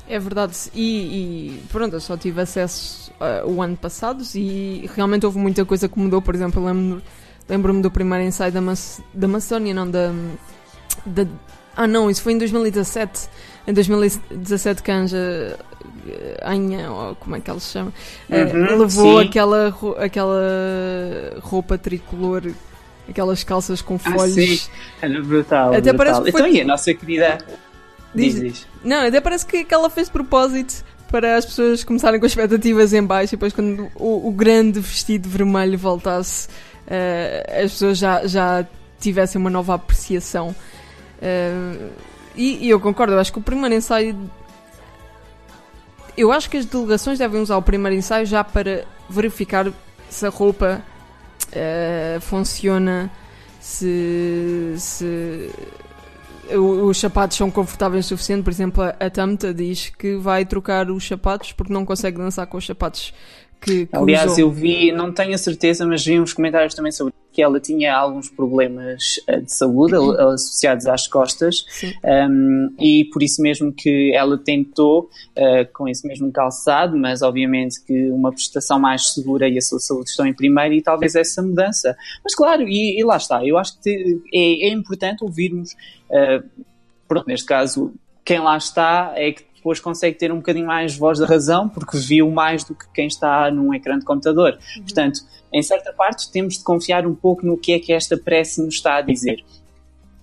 É 0.10 0.20
verdade, 0.20 0.54
e, 0.76 0.82
e 0.84 1.64
pronto, 1.72 1.94
eu 1.96 2.02
só 2.02 2.18
tive 2.18 2.42
acesso 2.42 3.12
uh, 3.22 3.50
o 3.50 3.62
ano 3.62 3.78
passado 3.78 4.24
e 4.36 4.90
realmente 4.94 5.26
houve 5.26 5.38
muita 5.38 5.64
coisa 5.64 5.88
que 5.88 5.98
mudou. 5.98 6.22
Por 6.22 6.36
exemplo, 6.36 6.62
eu 6.62 6.66
lembro- 6.66 7.02
lembro-me 7.48 7.82
do 7.82 7.90
primeiro 7.90 8.26
ensaio 8.26 8.52
da, 8.52 8.60
Mac- 8.60 9.00
da 9.14 9.28
Macedónia, 9.28 9.74
não 9.74 9.90
da, 9.90 10.12
da. 11.06 11.26
Ah, 11.78 11.88
não, 11.88 12.10
isso 12.10 12.22
foi 12.22 12.34
em 12.34 12.38
2017. 12.38 13.30
Em 13.68 13.74
2017, 13.74 14.82
que 14.82 14.90
a 14.92 14.96
Anja 14.96 15.18
eh, 16.08 16.40
Anha, 16.44 16.92
ou 16.92 17.16
como 17.16 17.36
é 17.36 17.40
que 17.40 17.50
ela 17.50 17.60
se 17.60 17.72
chama, 17.74 17.94
eh, 18.30 18.44
Uhum, 18.44 18.78
levou 18.80 19.22
sim. 19.22 19.28
aquela, 19.28 19.76
aquela 20.00 21.40
roupa 21.42 21.78
tricolor, 21.78 22.44
aquelas 23.08 23.44
calças 23.44 23.82
com 23.82 23.96
Ah, 23.96 24.12
folhas. 24.12 24.34
sim. 24.34 24.60
Era 25.02 25.22
brutal. 25.22 25.70
Até 25.74 25.94
brutal. 25.94 25.98
parece 25.98 26.22
que 26.24 26.32
foi- 26.32 26.42
Então, 26.42 26.54
e 26.54 26.62
a 26.62 26.66
nossa 26.66 26.94
querida. 26.94 27.38
Diz- 28.16 28.34
Diz, 28.36 28.42
diz. 28.42 28.68
Não, 28.84 29.08
até 29.08 29.22
parece 29.22 29.46
que, 29.46 29.64
que 29.64 29.74
ela 29.74 29.90
fez 29.90 30.10
propósito 30.10 30.84
para 31.10 31.38
as 31.38 31.46
pessoas 31.46 31.84
começarem 31.84 32.20
com 32.20 32.26
expectativas 32.26 32.94
em 32.94 33.04
baixo 33.04 33.36
e 33.36 33.38
depois 33.38 33.54
quando 33.54 33.90
o, 33.96 34.28
o 34.28 34.32
grande 34.32 34.80
vestido 34.80 35.30
vermelho 35.30 35.78
voltasse 35.78 36.48
eh, 36.88 37.62
as 37.64 37.72
pessoas 37.74 37.98
já, 38.00 38.26
já 38.28 38.66
tivessem 39.00 39.40
uma 39.40 39.50
nova 39.50 39.76
apreciação. 39.76 40.54
Eh, 41.22 41.90
e, 42.36 42.66
e 42.66 42.70
eu 42.70 42.80
concordo, 42.80 43.14
eu 43.14 43.20
acho 43.20 43.32
que 43.32 43.40
o 43.40 43.42
primeiro 43.42 43.76
ensaio. 43.76 44.18
Eu 46.18 46.32
acho 46.32 46.50
que 46.50 46.58
as 46.58 46.66
delegações 46.66 47.18
devem 47.18 47.42
usar 47.42 47.58
o 47.58 47.62
primeiro 47.62 47.96
ensaio 47.98 48.26
já 48.26 48.44
para 48.44 48.86
verificar 49.10 49.72
se 50.10 50.26
a 50.26 50.30
roupa 50.30 50.84
eh, 51.52 52.18
funciona, 52.22 53.10
se, 53.60 54.76
se 54.78 55.50
os 56.58 57.00
sapatos 57.00 57.38
são 57.38 57.50
confortáveis 57.50 58.06
o 58.06 58.10
suficiente. 58.10 58.44
Por 58.44 58.52
exemplo, 58.52 58.84
a, 58.84 58.90
a 58.90 59.10
Tamta 59.10 59.54
diz 59.54 59.90
que 59.90 60.16
vai 60.16 60.46
trocar 60.46 60.90
os 60.92 61.08
sapatos 61.08 61.54
porque 61.54 61.74
não 61.74 61.86
consegue 61.86 62.18
dançar 62.18 62.48
com 62.48 62.58
os 62.58 62.66
sapatos 62.66 63.14
que, 63.62 63.86
que 63.86 63.96
Aliás, 63.96 64.32
usou. 64.32 64.40
eu 64.46 64.52
vi, 64.52 64.92
não 64.92 65.14
tenho 65.14 65.36
a 65.36 65.38
certeza, 65.38 65.86
mas 65.86 66.04
vi 66.04 66.20
uns 66.20 66.34
comentários 66.34 66.74
também 66.74 66.92
sobre 66.92 67.14
que 67.32 67.42
ela 67.42 67.60
tinha 67.60 67.96
alguns 67.96 68.30
problemas 68.30 69.16
eh, 69.28 69.40
de 69.40 69.54
saúde 69.54 69.96
Uhum. 69.96 70.12
associados 70.34 70.86
às 70.86 71.08
costas 71.08 71.66
um, 72.30 72.74
e 72.80 73.06
por 73.06 73.24
isso 73.24 73.42
mesmo 73.42 73.72
que 73.72 74.14
ela 74.14 74.38
tentou 74.38 75.10
uh, 75.38 75.74
com 75.74 75.88
esse 75.88 76.06
mesmo 76.08 76.32
calçado, 76.32 76.98
mas 76.98 77.22
obviamente 77.22 77.82
que 77.86 78.10
uma 78.12 78.32
prestação 78.32 78.80
mais 78.80 79.14
segura 79.14 79.48
e 79.48 79.58
a 79.58 79.62
sua 79.62 79.80
saúde 79.80 80.10
estão 80.10 80.26
em 80.26 80.34
primeiro 80.34 80.74
e 80.74 80.82
talvez 80.82 81.16
essa 81.16 81.42
mudança. 81.42 81.96
Mas 82.24 82.36
claro, 82.36 82.68
e, 82.68 83.00
e 83.00 83.04
lá 83.04 83.18
está, 83.18 83.46
eu 83.46 83.58
acho 83.58 83.80
que 83.82 84.20
é, 84.34 84.68
é 84.68 84.70
importante 84.70 85.24
ouvirmos, 85.24 85.72
uh, 86.10 86.44
pronto, 87.08 87.28
neste 87.28 87.46
caso, 87.46 87.94
quem 88.26 88.40
lá 88.40 88.58
está 88.58 89.14
é 89.16 89.32
que 89.32 89.44
depois 89.62 89.80
consegue 89.80 90.18
ter 90.18 90.32
um 90.32 90.38
bocadinho 90.38 90.66
mais 90.66 90.98
voz 90.98 91.20
da 91.20 91.28
razão 91.28 91.70
porque 91.70 91.96
viu 91.96 92.32
mais 92.32 92.64
do 92.64 92.74
que 92.74 92.86
quem 92.96 93.06
está 93.06 93.52
num 93.52 93.72
ecrã 93.72 94.00
de 94.00 94.04
computador. 94.04 94.58
Portanto, 94.78 95.20
em 95.54 95.62
certa 95.62 95.94
parte, 95.94 96.32
temos 96.32 96.58
de 96.58 96.64
confiar 96.64 97.06
um 97.06 97.14
pouco 97.14 97.46
no 97.46 97.56
que 97.56 97.72
é 97.74 97.80
que 97.80 97.94
esta 97.94 98.18
prece 98.18 98.60
nos 98.60 98.74
está 98.76 98.96
a 98.96 99.02
dizer. 99.02 99.44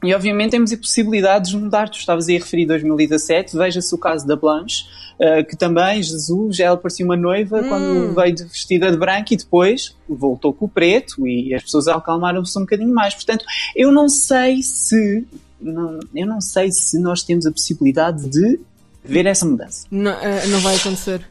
E 0.03 0.12
obviamente 0.14 0.51
temos 0.53 0.72
a 0.72 0.77
possibilidade 0.77 1.51
de 1.51 1.57
mudar. 1.57 1.88
Tu 1.88 1.98
estavas 1.98 2.29
aí 2.29 2.37
a 2.37 2.38
referir 2.40 2.66
2017, 2.66 3.57
veja-se 3.57 3.94
o 3.94 3.98
caso 3.98 4.27
da 4.27 4.35
Blanche, 4.37 4.85
uh, 5.20 5.44
que 5.44 5.57
também, 5.57 6.03
Jesus, 6.03 6.59
ela 6.61 6.77
parecia 6.77 7.05
uma 7.05 7.16
noiva 7.16 7.61
Hum. 7.61 7.68
quando 7.68 8.14
veio 8.14 8.35
de- 8.35 8.44
vestida 8.44 8.90
de 8.90 8.96
branco 8.96 9.33
e 9.35 9.37
depois 9.37 9.96
voltou 10.09 10.53
com 10.53 10.64
o 10.66 10.68
preto 10.68 11.27
e 11.27 11.55
as 11.55 11.62
pessoas 11.62 11.87
acalmaram-se 11.88 12.57
um 12.59 12.62
bocadinho 12.62 12.92
mais. 12.94 13.14
Portanto, 13.14 13.44
eu 13.77 13.90
não 13.92 14.09
sei 14.09 14.62
se. 14.62 15.24
Não, 15.61 15.98
eu 16.14 16.27
não 16.27 16.40
sei 16.40 16.70
se 16.70 16.98
nós 17.01 17.22
temos 17.24 17.44
a 17.46 17.51
possibilidade 17.53 18.29
de 18.29 18.61
ver 19.04 19.26
essa 19.26 19.44
mudança. 19.46 19.87
Não, 19.90 20.11
eh, 20.12 20.46
não 20.46 20.61
vai 20.61 20.76
acontecer. 20.76 21.24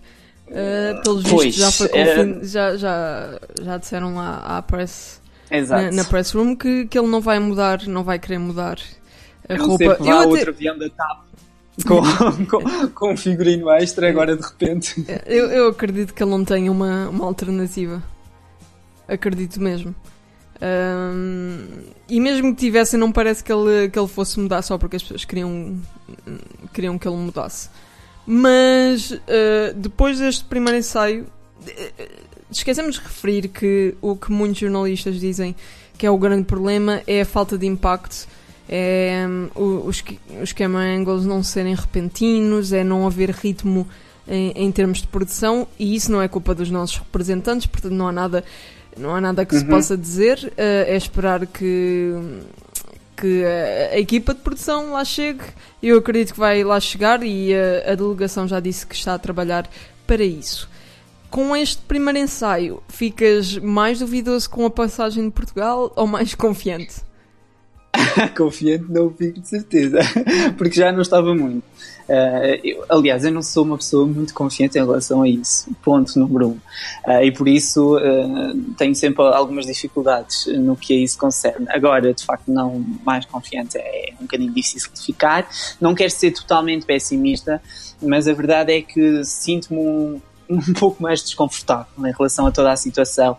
Eh, 0.49 0.99
pelos 1.03 1.23
Pois, 1.23 1.43
vistos, 1.55 1.61
já, 1.63 1.71
foi 1.71 1.89
confin- 1.89 2.39
já, 2.45 2.77
já, 2.77 3.39
já 3.61 3.77
disseram 3.77 4.15
lá 4.15 4.37
à 4.57 4.61
press, 4.61 5.21
na, 5.51 5.91
na 5.91 6.03
press 6.05 6.31
room 6.31 6.55
que, 6.55 6.85
que 6.87 6.97
ele 6.97 7.07
não 7.07 7.19
vai 7.19 7.37
mudar, 7.39 7.85
não 7.87 8.03
vai 8.03 8.17
querer 8.17 8.37
mudar 8.37 8.79
a 9.49 9.53
A 9.53 9.57
roupa. 9.57 9.77
ser 9.77 9.97
que 9.97 10.03
vá 10.03 10.09
Eu, 10.09 10.19
até- 10.19 10.27
outro 10.29 10.49
avião 10.51 10.77
da 10.77 10.89
TAP 10.89 11.27
com, 11.85 12.01
com, 12.49 12.87
com 12.89 13.11
um 13.13 13.17
figurino 13.17 13.69
extra 13.71 14.09
agora 14.09 14.35
de 14.37 14.41
repente. 14.43 15.05
eu, 15.25 15.47
eu 15.51 15.67
acredito 15.67 16.13
que 16.13 16.23
ele 16.23 16.31
não 16.31 16.45
tem 16.45 16.69
uma, 16.69 17.09
uma 17.09 17.25
alternativa. 17.25 18.01
Acredito 19.07 19.59
mesmo. 19.61 19.93
Ahm, 20.61 21.65
e 22.09 22.19
mesmo 22.19 22.53
que 22.55 22.59
tivesse, 22.61 22.97
não 22.97 23.11
parece 23.11 23.43
que 23.43 23.51
ele, 23.51 23.89
que 23.89 23.97
ele 23.99 24.07
fosse 24.07 24.39
mudar 24.39 24.61
só 24.61 24.77
porque 24.77 24.95
as 24.95 25.03
pessoas 25.03 25.25
queriam, 25.25 25.77
queriam 26.73 26.97
que 26.97 27.07
ele 27.07 27.17
mudasse. 27.17 27.69
Mas 28.25 29.13
ah, 29.13 29.73
depois 29.75 30.19
deste 30.19 30.43
primeiro 30.45 30.77
ensaio, 30.79 31.27
eh, 31.67 32.09
esquecemos 32.51 32.95
de 32.95 33.01
referir 33.01 33.47
que 33.49 33.95
o 34.01 34.15
que 34.15 34.31
muitos 34.31 34.59
jornalistas 34.59 35.19
dizem 35.19 35.55
que 35.97 36.05
é 36.05 36.11
o 36.11 36.17
grande 36.17 36.43
problema 36.43 37.01
é 37.07 37.21
a 37.21 37.25
falta 37.25 37.57
de 37.57 37.65
impacto 37.65 38.27
é 38.69 39.25
o- 39.55 39.87
os, 39.87 40.03
os 40.43 40.51
camera 40.51 40.93
angles 40.93 41.25
não 41.25 41.41
serem 41.41 41.73
repentinos, 41.73 42.73
é 42.73 42.83
não 42.83 43.07
haver 43.07 43.29
ritmo 43.31 43.87
em, 44.27 44.51
em 44.55 44.71
termos 44.73 44.99
de 45.01 45.07
produção 45.07 45.65
e 45.79 45.95
isso 45.95 46.11
não 46.11 46.21
é 46.21 46.27
culpa 46.27 46.53
dos 46.53 46.69
nossos 46.69 46.97
representantes, 46.97 47.65
portanto 47.65 47.93
não 47.93 48.09
há 48.09 48.11
nada, 48.11 48.43
não 48.97 49.15
há 49.15 49.21
nada 49.21 49.45
que 49.45 49.55
se 49.57 49.63
Uhum. 49.63 49.69
possa 49.69 49.97
dizer, 49.97 50.51
eh, 50.57 50.85
é 50.89 50.95
esperar 50.97 51.45
que, 51.47 52.11
que 53.15 53.43
a, 53.45 53.95
a 53.95 53.99
equipa 53.99 54.33
de 54.33 54.41
produção 54.41 54.93
lá 54.93 55.03
chegue. 55.05 55.41
Eu 55.81 55.97
acredito 55.99 56.33
que 56.33 56.39
vai 56.39 56.63
lá 56.63 56.79
chegar 56.79 57.23
e 57.23 57.53
a, 57.53 57.91
a 57.91 57.95
delegação 57.95 58.47
já 58.47 58.59
disse 58.59 58.85
que 58.85 58.95
está 58.95 59.13
a 59.13 59.19
trabalhar 59.19 59.69
para 60.05 60.23
isso. 60.23 60.69
Com 61.29 61.55
este 61.55 61.81
primeiro 61.81 62.17
ensaio, 62.19 62.81
ficas 62.87 63.57
mais 63.57 63.99
duvidoso 63.99 64.49
com 64.49 64.65
a 64.65 64.69
passagem 64.69 65.25
de 65.25 65.31
Portugal 65.31 65.91
ou 65.95 66.07
mais 66.07 66.33
confiante? 66.33 66.95
Confiante 68.37 68.85
não 68.89 69.09
fico 69.09 69.39
de 69.39 69.47
certeza, 69.47 69.99
porque 70.57 70.75
já 70.75 70.91
não 70.91 71.01
estava 71.01 71.33
muito. 71.33 71.63
Eh, 72.09 72.61
eu- 72.63 72.85
aliás, 72.89 73.25
eu 73.25 73.31
não 73.31 73.41
sou 73.41 73.65
uma 73.65 73.77
pessoa 73.77 74.05
muito 74.05 74.33
confiante 74.33 74.77
em 74.77 74.81
relação 74.85 75.21
a 75.23 75.27
isso, 75.27 75.69
ponto 75.83 76.17
número 76.17 76.49
um. 76.49 76.57
Eh, 77.07 77.25
e 77.25 77.31
por 77.31 77.47
isso 77.47 77.97
eh, 77.99 78.53
tenho 78.77 78.95
sempre 78.95 79.23
algumas 79.23 79.65
dificuldades 79.65 80.45
no 80.47 80.75
que 80.75 80.93
a 80.93 80.97
isso 81.03 81.17
concerne. 81.17 81.65
Agora, 81.69 82.13
de 82.13 82.23
facto, 82.23 82.47
não 82.49 82.83
mais 83.05 83.25
confiante 83.25 83.77
é 83.77 84.13
um 84.19 84.23
bocadinho 84.23 84.53
difícil 84.53 84.89
de 84.93 85.01
ficar. 85.01 85.47
Não 85.81 85.93
quero 85.93 86.11
ser 86.11 86.31
totalmente 86.31 86.85
pessimista, 86.85 87.61
mas 88.01 88.27
a 88.27 88.33
verdade 88.33 88.71
é 88.73 88.81
que 88.81 89.23
sinto-me 89.25 89.79
um, 89.79 90.21
um 90.49 90.61
pouco 90.73 91.01
mais 91.01 91.21
desconfortável 91.21 92.05
em 92.05 92.11
relação 92.11 92.47
a 92.47 92.51
toda 92.51 92.71
a 92.71 92.75
situação. 92.75 93.37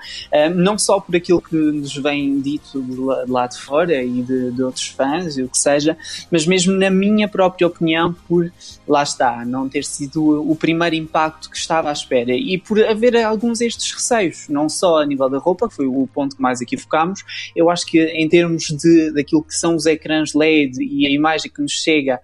Não 0.54 0.78
só 0.78 1.00
por 1.00 1.14
aquilo 1.16 1.40
que 1.40 1.56
nos 1.56 1.96
vem 1.96 2.40
dito 2.40 2.82
de 2.82 3.30
lá 3.30 3.46
de, 3.46 3.58
fora 3.58 4.02
e 4.02 4.22
de, 4.22 4.50
de 4.52 4.62
outros 4.62 4.88
fãs, 4.88 5.36
e 5.36 5.42
o 5.42 5.48
que 5.48 5.58
seja, 5.58 5.96
mas 6.30 6.46
mesmo 6.46 6.72
na 6.72 6.90
minha 6.90 7.28
própria 7.28 7.66
opinião, 7.66 8.14
por 8.26 8.50
lá 8.86 9.02
está, 9.02 9.44
não 9.44 9.68
ter 9.68 9.84
sido 9.84 10.50
o 10.50 10.54
primeiro 10.54 10.94
impacto 10.96 11.50
que 11.50 11.56
estava 11.56 11.88
à 11.88 11.92
espera 11.92 12.32
e 12.32 12.58
por 12.58 12.82
haver 12.84 13.16
alguns 13.16 13.58
destes 13.58 13.92
receios, 13.92 14.46
não 14.48 14.68
só 14.68 15.02
a 15.02 15.06
nível 15.06 15.28
da 15.28 15.38
roupa, 15.38 15.68
que 15.68 15.74
foi 15.74 15.86
o 15.86 16.06
ponto 16.12 16.36
que 16.36 16.42
mais 16.42 16.60
aqui 16.60 16.76
focámos, 16.76 17.24
eu 17.54 17.70
acho 17.70 17.86
que 17.86 18.02
em 18.02 18.28
termos 18.28 18.64
de, 18.64 19.12
daquilo 19.12 19.42
que 19.42 19.54
são 19.54 19.74
os 19.74 19.86
ecrãs 19.86 20.34
LED 20.34 20.82
e 20.82 21.06
a 21.06 21.10
imagem 21.10 21.50
que 21.50 21.62
nos 21.62 21.72
chega, 21.72 22.20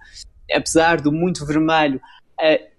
apesar 0.52 1.00
do 1.00 1.12
muito 1.12 1.44
vermelho, 1.44 2.00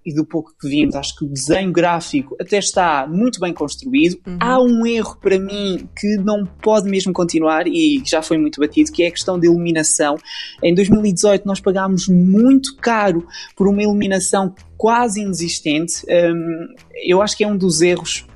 e 0.05 0.13
do 0.13 0.23
pouco 0.23 0.53
que 0.59 0.69
vimos, 0.69 0.95
acho 0.95 1.15
que 1.15 1.25
o 1.25 1.27
desenho 1.27 1.71
gráfico 1.71 2.35
até 2.39 2.59
está 2.59 3.07
muito 3.07 3.39
bem 3.39 3.53
construído. 3.53 4.17
Uhum. 4.27 4.37
Há 4.39 4.61
um 4.61 4.85
erro 4.85 5.17
para 5.19 5.39
mim 5.39 5.89
que 5.99 6.17
não 6.17 6.45
pode 6.45 6.87
mesmo 6.87 7.11
continuar 7.11 7.65
e 7.67 8.03
já 8.05 8.21
foi 8.21 8.37
muito 8.37 8.59
batido, 8.59 8.91
que 8.91 9.01
é 9.01 9.07
a 9.07 9.11
questão 9.11 9.39
da 9.39 9.47
iluminação. 9.47 10.17
Em 10.61 10.75
2018 10.75 11.47
nós 11.47 11.59
pagámos 11.59 12.07
muito 12.07 12.75
caro 12.77 13.25
por 13.55 13.67
uma 13.67 13.81
iluminação 13.81 14.53
quase 14.77 15.21
inexistente. 15.21 16.03
Um, 16.07 16.67
eu 17.03 17.21
acho 17.21 17.35
que 17.35 17.43
é 17.43 17.47
um 17.47 17.57
dos 17.57 17.81
erros 17.81 18.27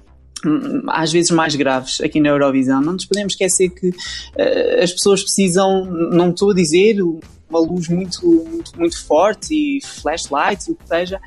hum, 0.44 0.82
às 0.88 1.12
vezes 1.12 1.30
mais 1.30 1.56
graves 1.56 2.02
aqui 2.02 2.20
na 2.20 2.30
Eurovisão. 2.30 2.82
Não 2.82 2.94
nos 2.94 3.06
podemos 3.06 3.34
esquecer 3.34 3.70
que 3.70 3.90
uh, 3.90 4.84
as 4.84 4.92
pessoas 4.92 5.22
precisam, 5.22 5.86
não 5.86 6.32
estou 6.32 6.50
a 6.50 6.56
dizer 6.56 6.96
uma 7.50 7.60
luz 7.60 7.88
muito, 7.88 8.26
muito, 8.26 8.78
muito 8.78 9.06
forte 9.06 9.54
e 9.54 9.82
flashlights, 9.84 10.68
o 10.68 10.76
que 10.76 10.88
seja, 10.88 11.20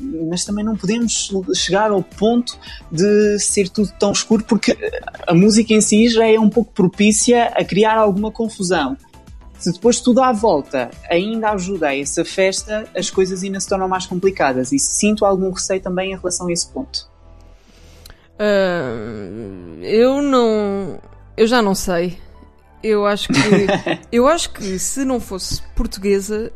mas 0.00 0.44
também 0.44 0.64
não 0.64 0.76
podemos 0.76 1.30
chegar 1.54 1.90
ao 1.90 2.02
ponto 2.02 2.58
de 2.90 3.38
ser 3.38 3.68
tudo 3.68 3.92
tão 3.98 4.10
escuro, 4.10 4.44
porque 4.44 4.76
a 5.26 5.32
música 5.32 5.72
em 5.72 5.80
si 5.80 6.08
já 6.08 6.26
é 6.26 6.38
um 6.38 6.50
pouco 6.50 6.72
propícia 6.72 7.46
a 7.54 7.64
criar 7.64 7.96
alguma 7.96 8.30
confusão. 8.30 8.96
Se 9.58 9.72
depois 9.72 10.00
tudo 10.00 10.22
à 10.22 10.32
volta 10.32 10.90
ainda 11.10 11.50
ajuda 11.50 11.88
a 11.88 11.96
essa 11.96 12.24
festa, 12.24 12.86
as 12.96 13.10
coisas 13.10 13.42
ainda 13.42 13.58
se 13.58 13.68
tornam 13.68 13.88
mais 13.88 14.06
complicadas 14.06 14.70
e 14.72 14.78
sinto 14.78 15.24
algum 15.24 15.50
receio 15.50 15.80
também 15.80 16.12
em 16.12 16.16
relação 16.16 16.46
a 16.46 16.52
esse 16.52 16.68
ponto. 16.68 17.08
Uh, 18.38 19.82
eu 19.82 20.22
não. 20.22 21.00
Eu 21.36 21.46
já 21.48 21.60
não 21.60 21.74
sei. 21.74 22.18
Eu 22.82 23.06
acho 23.06 23.28
que. 23.28 23.38
eu 24.12 24.26
acho 24.26 24.50
que 24.50 24.78
se 24.78 25.04
não 25.04 25.20
fosse 25.20 25.62
portuguesa, 25.74 26.52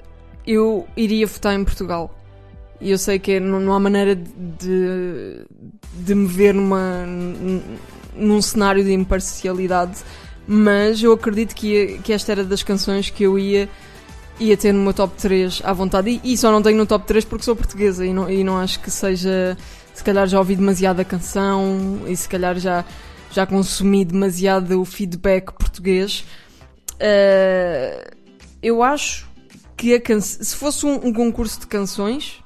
eu 0.47 0.87
iria 0.97 1.27
votar 1.27 1.55
em 1.55 1.65
Portugal. 1.65 2.15
E 2.81 2.91
eu 2.91 2.99
sei 2.99 3.19
que 3.19 3.33
é, 3.33 3.41
não, 3.41 3.61
não 3.61 3.73
há 3.73 3.81
maneira 3.81 4.17
de, 4.17 5.47
de 5.95 6.15
me 6.15 6.27
ver 6.27 6.53
numa, 6.53 7.07
num 8.15 8.43
cenário 8.43 8.83
de 8.83 8.93
imparcialidade, 8.93 9.99
mas 10.47 11.01
eu 11.01 11.13
acredito 11.13 11.55
que, 11.55 11.69
ia, 11.69 11.99
que 11.99 12.13
esta 12.13 12.33
era 12.33 12.45
das 12.45 12.63
canções 12.65 13.09
que 13.09 13.23
eu 13.23 13.39
ia, 13.39 13.69
ia 14.41 14.57
ter 14.57 14.73
no 14.73 14.83
meu 14.83 14.93
top 14.93 15.15
3 15.17 15.63
à 15.65 15.73
vontade. 15.73 16.21
E, 16.25 16.33
e 16.33 16.37
só 16.37 16.51
não 16.51 16.61
tenho 16.61 16.77
no 16.77 16.87
top 16.87 17.07
3 17.07 17.25
porque 17.25 17.45
sou 17.45 17.55
portuguesa 17.55 18.05
e 18.05 18.13
não, 18.13 18.29
e 18.29 18.43
não 18.43 18.59
acho 18.59 18.81
que 18.81 18.91
seja. 18.91 19.57
Se 19.95 20.03
calhar 20.03 20.27
já 20.27 20.39
ouvi 20.39 20.57
demasiado 20.57 21.01
a 21.01 21.05
canção 21.05 22.01
e 22.07 22.17
se 22.17 22.27
calhar 22.27 22.59
já 22.59 22.83
já 23.33 23.47
consumi 23.47 24.05
demasiado 24.05 24.81
o 24.81 24.85
feedback 24.85 25.53
português. 25.53 26.25
Uh, 26.95 28.17
eu 28.63 28.83
acho 28.83 29.29
que 29.77 29.99
can... 29.99 30.21
se 30.21 30.55
fosse 30.55 30.87
um, 30.87 31.07
um, 31.07 31.13
concurso 31.13 31.59
de 31.61 31.67
canções, 31.67 32.41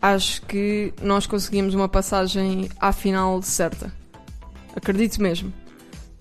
acho 0.00 0.42
que 0.42 0.92
nós 1.00 1.26
conseguíamos 1.26 1.74
uma 1.74 1.88
passagem 1.88 2.68
à 2.80 2.92
final 2.92 3.40
certa. 3.42 3.92
Acredito 4.74 5.22
mesmo. 5.22 5.52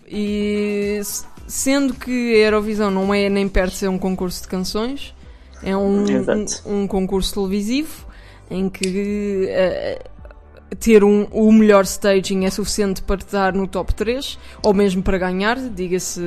E 0.07 1.01
sendo 1.47 1.93
que 1.93 2.35
a 2.35 2.45
Eurovisão 2.45 2.91
não 2.91 3.13
é 3.13 3.29
nem 3.29 3.47
perto 3.47 3.71
de 3.71 3.77
ser 3.79 3.87
um 3.87 3.97
concurso 3.97 4.43
de 4.43 4.47
canções, 4.49 5.15
é 5.63 5.75
um, 5.75 6.03
um, 6.03 6.45
um 6.65 6.87
concurso 6.87 7.33
televisivo 7.33 8.05
em 8.51 8.69
que 8.69 9.47
uh, 9.47 10.12
ter 10.79 11.03
um, 11.03 11.25
o 11.31 11.51
melhor 11.51 11.83
staging 11.83 12.45
é 12.45 12.49
suficiente 12.49 13.01
para 13.01 13.21
estar 13.21 13.53
no 13.53 13.67
top 13.67 13.93
3, 13.93 14.37
ou 14.61 14.73
mesmo 14.73 15.01
para 15.03 15.17
ganhar, 15.17 15.57
diga-se 15.57 16.21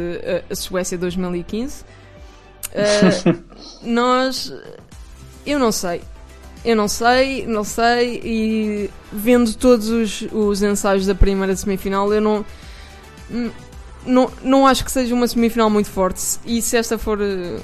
a, 0.48 0.52
a, 0.52 0.56
Suécia 0.56 0.98
2015. 0.98 1.85
Uh, 1.85 3.44
nós. 3.82 4.52
Eu 5.44 5.59
não 5.59 5.72
sei. 5.72 6.02
Eu 6.64 6.74
não 6.74 6.88
sei, 6.88 7.46
não 7.46 7.62
sei, 7.62 8.20
e 8.24 8.90
vendo 9.12 9.54
todos 9.54 9.88
os, 9.88 10.22
os 10.32 10.62
ensaios 10.62 11.06
da 11.06 11.14
primeira 11.14 11.54
semifinal, 11.54 12.12
eu 12.12 12.20
não, 12.20 12.44
não. 14.04 14.30
Não 14.42 14.66
acho 14.66 14.85
que 14.85 14.90
seja 14.90 15.14
uma 15.14 15.28
semifinal 15.28 15.70
muito 15.70 15.88
forte. 15.88 16.20
E 16.44 16.61
se 16.61 16.76
esta 16.76 16.98
for 16.98 17.20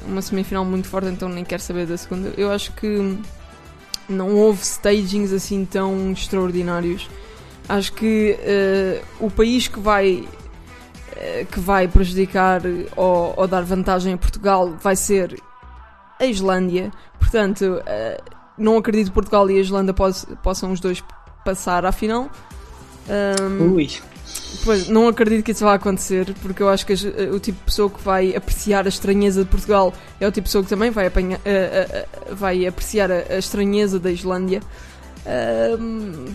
uma 0.07 0.23
semifinal 0.23 0.65
muito 0.65 0.87
forte, 0.87 1.09
então 1.09 1.29
nem 1.29 1.45
quero 1.45 1.61
saber 1.61 1.85
da 1.85 1.97
segunda. 1.97 2.33
Eu 2.37 2.53
acho 2.53 2.71
que 2.75 3.19
não 4.09 4.35
houve 4.35 4.63
stagings 4.63 5.33
assim 5.33 5.65
tão 5.65 6.13
extraordinários. 6.13 7.09
Acho 7.69 7.93
que 7.93 8.37
uh, 8.39 9.25
o 9.25 9.31
país 9.31 9.69
que 9.69 9.79
vai 9.79 10.25
uh, 11.13 11.47
que 11.47 11.61
vai 11.61 11.87
prejudicar 11.89 12.63
ou, 12.97 13.35
ou, 13.37 13.47
dar 13.47 13.63
vantagem 13.63 14.15
a 14.15 14.19
Portugal 14.19 14.75
vai 14.83 14.97
ser 14.97 15.41
a 16.19 16.27
Islândia. 16.27 16.91
Portanto, 17.19 17.63
uh, 17.81 18.23
não 18.59 18.77
acredito 18.77 19.09
que 19.09 19.15
Portugal 19.15 19.51
e 19.51 19.59
a 19.59 19.61
Islândia 19.61 19.95
poss 19.95 20.27
possam 20.43 20.73
os 20.73 20.81
dois 20.81 21.03
passar 21.45 21.85
à 21.85 21.93
final. 21.93 22.31
Um, 23.09 23.75
Ui. 23.75 23.89
Pois, 24.65 24.89
não 24.89 25.09
acredito 25.09 25.45
que 25.45 25.53
isso 25.53 25.65
vá 25.65 25.75
acontecer, 25.75 26.35
porque 26.43 26.63
eu 26.63 26.69
acho 26.69 26.85
que 26.87 26.93
o 26.93 27.41
tipo 27.41 27.59
de 27.59 27.65
pessoa 27.65 27.91
que 27.91 28.03
vai 28.03 28.35
apreciar 28.35 28.87
a 28.87 28.89
estranheza 28.89 29.45
de 29.45 29.51
Portugal 29.51 29.93
é 30.21 30.27
o 30.27 30.31
tipo 30.31 30.45
de 30.45 30.49
pessoa 30.49 30.63
que 30.63 30.71
também 30.71 30.91
vai, 30.91 31.07
apanhar, 31.07 31.39
uh, 31.39 31.41
uh, 31.41 32.33
uh, 32.33 32.37
vai 32.37 32.67
apreciar 32.67 33.11
a, 33.11 33.25
a, 33.31 33.39
estranheza 33.39 33.99
da 33.99 34.11
Islândia. 34.11 34.61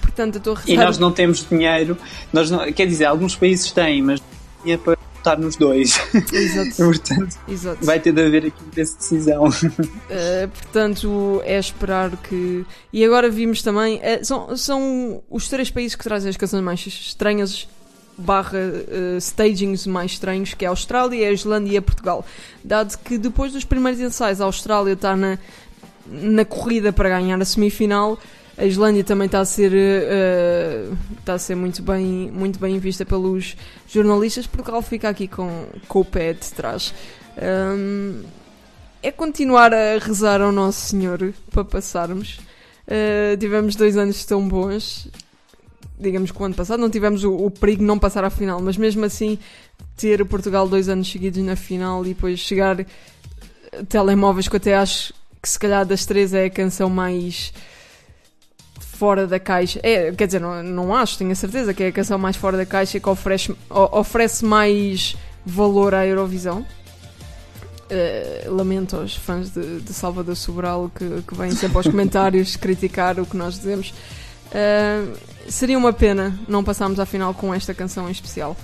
portanto, 0.02 0.36
eu 0.36 0.40
estou 0.40 0.54
a 0.54 0.56
rezar... 0.58 0.72
E 0.72 0.78
nós 0.78 0.98
não 0.98 1.12
temos 1.12 1.48
dinheiro, 1.48 1.98
nós 2.34 2.50
não, 2.50 2.72
quer 2.72 2.88
dizer, 2.88 3.06
alguns 3.06 3.36
países 3.36 3.72
têm, 3.72 4.02
mas 4.02 4.22
dinheiro 4.62 4.82
para 4.82 4.98
votar 5.16 5.38
nos 5.38 5.56
dois. 5.56 6.00
Exato. 6.32 6.76
portanto, 6.84 7.38
Exato. 7.48 7.86
vai 7.86 8.00
ter 8.00 8.12
de 8.12 8.26
haver 8.26 8.46
aqui 8.48 8.82
essa 8.82 8.98
decisão. 8.98 9.50
portanto, 10.54 11.42
é 11.46 11.60
esperar 11.60 12.16
que. 12.18 12.66
E 12.92 13.04
agora 13.06 13.30
vimos 13.30 13.62
também. 13.62 14.02
são, 14.24 14.56
são 14.56 15.24
os 15.30 15.48
três 15.48 15.70
países 15.70 15.96
que 15.96 16.04
trazem 16.04 16.30
as 16.30 16.38
canções 16.38 16.64
mais 16.64 16.86
estranhas 16.86 17.68
barra 18.18 18.58
uh, 18.58 19.18
stagings 19.18 19.86
mais 19.86 20.12
estranhos, 20.14 20.54
que 20.54 20.66
é 20.66 20.68
a 20.68 20.72
Austrália, 20.72 21.30
a 21.30 21.32
Islândia 21.32 21.74
e 21.74 21.78
a 21.78 21.82
Portugal. 21.82 22.26
Dado 22.64 22.98
que 22.98 23.18
depois 23.18 23.54
dos 23.54 23.64
primeiros 23.64 24.02
ensaios 24.02 24.42
a 24.42 24.46
Austrália 24.46 24.94
está 24.94 25.16
na, 25.16 25.38
na 26.08 26.44
corrida 26.44 26.92
para 26.92 27.10
ganhar 27.10 27.40
a 27.40 27.46
semifinal, 27.46 28.18
a 28.58 28.66
Islândia 28.66 29.04
também 29.04 29.28
está 29.28 29.40
a 29.40 29.46
ser, 29.46 29.72
uh, 29.72 30.98
está 31.20 31.36
a 31.36 31.40
ser 31.40 31.56
muito, 31.56 31.84
bem, 31.84 32.32
muito 32.32 32.58
bem 32.60 32.80
vista 32.80 33.06
pelos 33.06 33.56
jornalistas, 33.88 34.48
Portugal 34.48 34.82
fica 34.82 35.10
aqui 35.10 35.28
com, 35.28 35.68
com 35.88 36.00
o 36.00 36.06
pé 36.06 36.34
de 36.34 36.52
trás. 36.52 36.94
Um, 37.40 38.24
é 39.04 39.12
continuar 39.12 39.74
a 39.74 40.00
rezar 40.00 40.42
ao 40.42 40.52
Nosso 40.52 40.88
Senhor 40.88 41.34
para 41.52 41.64
passarmos. 41.64 42.40
Uh, 42.88 43.38
tivemos 43.38 43.76
dois 43.76 43.96
anos 43.96 44.26
tão 44.26 44.48
bons 44.48 45.08
digamos 46.00 46.32
que 46.32 46.42
o 46.42 46.46
ano 46.46 46.56
passado 46.56 46.80
não 46.80 46.90
tivemos 46.90 47.24
o, 47.24 47.34
o, 47.34 47.52
perigo 47.52 47.80
de 47.80 47.86
não 47.86 47.98
passar 47.98 48.24
à 48.24 48.30
final, 48.30 48.62
mas 48.62 48.78
mesmo 48.78 49.04
assim 49.06 49.40
ter 49.96 50.22
o 50.22 50.26
Portugal 50.26 50.68
dois 50.68 50.90
anos 50.90 51.12
seguidos 51.12 51.44
na 51.44 51.56
final 51.56 52.06
e 52.06 52.10
depois 52.10 52.40
chegar 52.40 52.86
telemóveis, 53.90 54.48
que 54.48 54.56
eu 54.56 54.58
até 54.58 54.76
acho 54.76 55.14
que 55.42 55.50
se 55.50 55.60
calhar 55.60 55.86
das 55.86 56.06
três 56.06 56.34
é 56.34 56.46
a 56.46 56.50
canção 56.50 56.90
mais 56.90 57.54
fora 58.80 59.28
da 59.28 59.40
caixa. 59.40 59.80
É, 59.84 60.12
quer 60.12 60.26
dizer, 60.26 60.42
não, 60.42 60.64
não 60.64 60.96
acho, 60.96 61.18
tenho 61.18 61.32
a 61.32 61.36
certeza 61.36 61.74
que 61.74 61.84
é 61.84 61.88
a 61.88 61.92
canção 61.92 62.18
mais 62.18 62.36
fora 62.36 62.58
da 62.58 62.66
caixa 62.66 63.00
que 63.00 63.10
oferece, 63.10 63.56
oferece 63.70 64.44
mais 64.44 65.16
valor 65.46 65.94
à 65.94 66.06
Eurovisão. 66.06 66.66
Uh, 67.90 68.54
lamento 68.54 68.98
aos 68.98 69.16
fãs 69.16 69.50
de, 69.52 69.80
de 69.80 69.94
Salvador 69.94 70.36
Sobral 70.36 70.92
que, 70.94 71.22
que 71.26 71.34
vêm 71.36 71.52
sempre 71.52 71.78
aos 71.78 71.88
comentários 71.88 72.58
criticar 72.58 73.18
o 73.20 73.26
que 73.26 73.38
nós 73.38 73.56
dizemos. 73.56 73.94
Uh, 74.48 75.18
seria 75.50 75.78
uma 75.78 75.94
pena 75.94 76.38
não 76.48 76.64
passarmos 76.64 77.00
à 77.00 77.06
final 77.06 77.34
com 77.34 77.54
esta 77.54 77.74
canção 77.74 78.08
em 78.08 78.12
especial. 78.12 78.56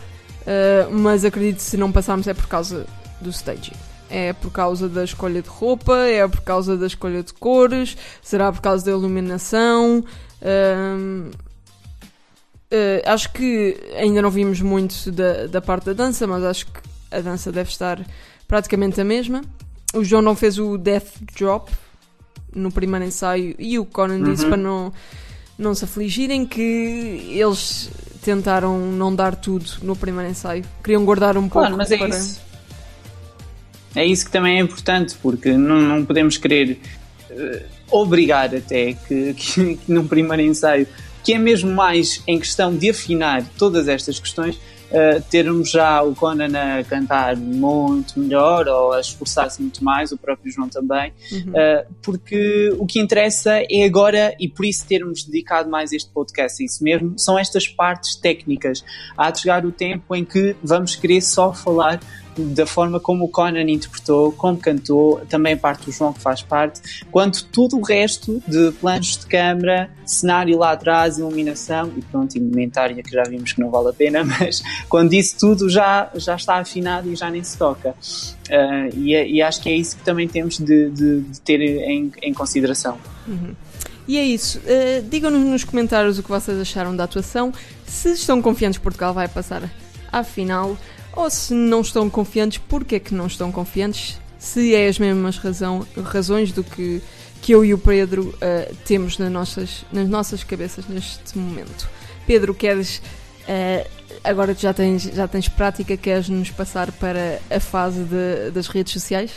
Uh, 0.42 0.92
mas 0.92 1.24
acredito 1.24 1.58
que 1.58 1.64
se 1.64 1.78
não 1.78 1.92
passarmos 1.92 2.28
é 2.28 2.34
por 2.34 2.48
causa 2.48 2.86
do 3.22 3.30
staging. 3.30 3.76
É 4.10 4.34
por 4.34 4.52
causa 4.52 4.88
da 4.88 5.04
escolha 5.04 5.42
de 5.42 5.50
roupa, 5.50 5.96
é 6.08 6.28
por 6.28 6.42
causa 6.42 6.78
da 6.78 6.86
escolha 6.86 7.24
de 7.24 7.34
cores, 7.34 7.98
será 8.22 8.52
por 8.52 8.62
causa 8.62 8.86
da 8.86 8.92
iluminação. 8.92 10.04
Uh, 10.42 11.32
acho 13.06 13.32
que 13.32 13.78
ainda 13.96 14.22
não 14.22 14.32
vimos 14.32 14.62
muito 14.62 15.12
da, 15.12 15.48
da 15.48 15.62
parte 15.62 15.86
da 15.86 15.94
dança, 15.94 16.26
mas 16.28 16.44
acho 16.44 16.66
que 16.68 16.80
a 17.12 17.22
dança 17.22 17.52
deve 17.52 17.70
estar 17.70 18.04
praticamente 18.48 19.00
a 19.00 19.04
mesma. 19.04 19.42
O 19.94 20.04
João 20.04 20.22
não 20.22 20.36
fez 20.36 20.58
o 20.58 20.78
Death 20.78 21.20
Drop 21.38 21.72
no 22.54 22.72
primeiro 22.72 23.06
ensaio 23.06 23.56
e 23.60 23.78
o 23.78 23.86
Conan 23.86 24.18
uhum. 24.18 24.24
disse 24.24 24.46
para 24.46 24.58
não, 24.58 24.92
não 25.58 25.76
se 25.76 25.86
afligirem 25.86 26.46
que 26.46 26.62
eles 27.30 27.90
tentaram 28.24 28.80
não 28.80 29.14
dar 29.14 29.36
tudo 29.36 29.66
no 29.82 29.96
primeiro 29.96 30.32
ensaio. 30.32 30.64
Queriam 30.84 31.04
guardar 31.04 31.38
um 31.38 31.48
claro, 31.50 31.70
pouco 31.70 31.78
mas 31.78 31.92
é 31.92 31.98
para... 31.98 32.10
Isso. 32.10 32.42
É 33.96 34.06
isso 34.06 34.26
que 34.26 34.32
também 34.32 34.58
é 34.58 34.62
importante, 34.62 35.16
porque 35.22 35.52
não, 35.52 35.80
não 35.80 36.06
podemos 36.06 36.38
querer 36.38 36.80
uh, 37.30 37.62
obrigar 37.92 38.56
até 38.56 38.94
que, 38.94 39.34
que, 39.38 39.76
que 39.78 39.92
num 39.92 40.08
primeiro 40.08 40.42
ensaio, 40.42 40.88
que 41.24 41.34
é 41.34 41.38
mesmo 41.38 41.72
mais 41.72 42.24
em 42.26 42.40
questão 42.40 42.76
de 42.76 42.90
afinar 42.90 43.44
todas 43.58 43.88
estas 43.88 44.20
questões, 44.20 44.60
uh, 44.94 45.22
termos 45.30 45.72
já 45.72 46.02
o 46.02 46.16
Conan 46.16 46.52
a 46.58 46.84
cantar 46.84 47.36
muito 47.36 48.20
melhor 48.20 48.68
ou 48.68 48.94
a 48.94 49.00
esforçar-se 49.00 49.62
muito 49.62 49.84
mais, 49.84 50.12
o 50.12 50.18
próprio 50.18 50.52
João 50.52 50.70
também, 50.70 51.12
uhum. 51.32 51.52
uh, 51.52 51.94
porque 52.02 52.74
o 52.78 52.86
que 52.86 53.00
interessa 53.00 53.62
é 53.70 53.84
agora, 53.84 54.36
e 54.40 54.48
por 54.48 54.66
isso 54.66 54.86
termos 54.88 55.24
dedicado 55.24 55.70
mais 55.70 55.92
este 55.92 56.10
podcast 56.12 56.62
a 56.62 56.66
isso 56.66 56.84
mesmo, 56.84 57.18
são 57.18 57.38
estas 57.38 57.68
partes 57.68 58.16
técnicas. 58.16 58.84
Há 59.18 59.32
de 59.32 59.42
chegar 59.42 59.66
o 59.66 59.72
tempo 59.72 60.16
em 60.16 60.24
que 60.24 60.56
vamos 60.64 60.96
querer 60.96 61.22
só 61.22 61.52
falar 61.52 62.00
da 62.38 62.66
forma 62.66 63.00
como 63.00 63.26
o 63.26 63.28
Conan 63.28 63.70
interpretou, 63.70 64.32
como 64.32 64.58
cantou, 64.58 65.22
também 65.30 65.56
parte 65.56 65.86
do 65.86 65.92
João 65.92 66.14
que 66.14 66.20
faz 66.20 66.42
parte, 66.42 66.82
quanto 67.12 67.46
tudo 67.46 67.78
o 67.78 67.82
resto 67.82 68.42
de 68.48 68.72
planos 68.74 69.18
de 69.18 69.26
câmara, 69.26 69.90
cenário 70.06 70.58
lá 70.58 70.72
atrás, 70.72 71.18
iluminação 71.18 71.92
e 71.96 72.02
pronto, 72.02 72.38
indumentária 72.38 73.02
que 73.02 73.12
já 73.12 73.24
vimos 73.24 73.54
que 73.54 73.62
não 73.62 73.70
vale 73.70 73.90
a 73.90 73.94
pena, 73.94 74.24
mas 74.40 74.64
quando 74.90 75.14
isso 75.14 75.38
tudo 75.40 75.70
já, 75.70 76.10
já 76.16 76.36
está 76.36 76.58
afinado 76.58 77.10
e 77.10 77.16
já 77.16 77.30
nem 77.30 77.44
se 77.44 77.58
toca. 77.58 77.96
Uh, 78.50 78.96
e, 78.96 79.14
e, 79.14 79.42
acho 79.42 79.62
que 79.62 79.70
é 79.70 79.76
isso 79.76 79.98
que 79.98 80.04
também 80.04 80.28
temos 80.28 80.58
de, 80.58 80.90
de, 80.90 81.22
de 81.22 81.42
ter 81.42 81.62
em, 81.62 82.12
em 82.22 82.34
consideração. 82.34 82.98
Uhum. 83.28 83.56
E 84.08 84.18
é 84.18 84.24
isso. 84.24 84.60
Uh, 84.60 85.02
Digam-nos 85.10 85.42
nos 85.42 85.64
comentários 85.64 86.20
o 86.20 86.24
que 86.24 86.30
vocês 86.30 86.60
acharam 86.60 86.96
da 86.96 87.06
atuação. 87.06 87.54
Se 87.86 88.12
estão 88.12 88.42
confiantes 88.42 88.78
que 88.78 88.84
Portugal 88.84 89.14
vai 89.14 89.28
passar 89.28 89.70
à 90.12 90.24
final 90.24 90.78
ou 91.16 91.30
se 91.30 91.54
não 91.54 91.82
estão 91.82 92.10
confiantes, 92.10 92.58
porque 92.58 92.96
é 92.96 93.00
que 93.00 93.14
não 93.14 93.28
estão 93.28 93.52
confiantes? 93.52 94.20
Se 94.38 94.76
é 94.76 94.88
as 94.88 95.00
mesmas 95.00 95.38
razão, 95.38 95.86
razões 96.04 96.52
do 96.52 96.64
que, 96.64 97.02
que 97.42 97.54
eu 97.54 97.64
e 97.64 97.74
o 97.74 97.78
Pedro 97.78 98.30
uh, 98.30 98.76
temos 98.86 99.18
nas 99.18 99.32
nossas, 99.32 99.86
nas 99.92 100.10
nossas 100.10 100.44
cabeças 100.44 100.86
neste 100.88 101.38
momento. 101.38 101.90
Pedro, 102.26 102.54
queres. 102.54 102.98
Uh, 103.44 103.88
agora 104.24 104.54
já 104.54 104.74
tens, 104.74 105.04
já 105.04 105.28
tens 105.28 105.48
prática, 105.48 105.96
queres 105.96 106.30
nos 106.30 106.50
passar 106.50 106.92
para 106.94 107.40
a 107.50 107.60
fase 107.60 108.04
de, 108.04 108.52
das 108.52 108.68
redes 108.68 108.94
sociais? 108.94 109.32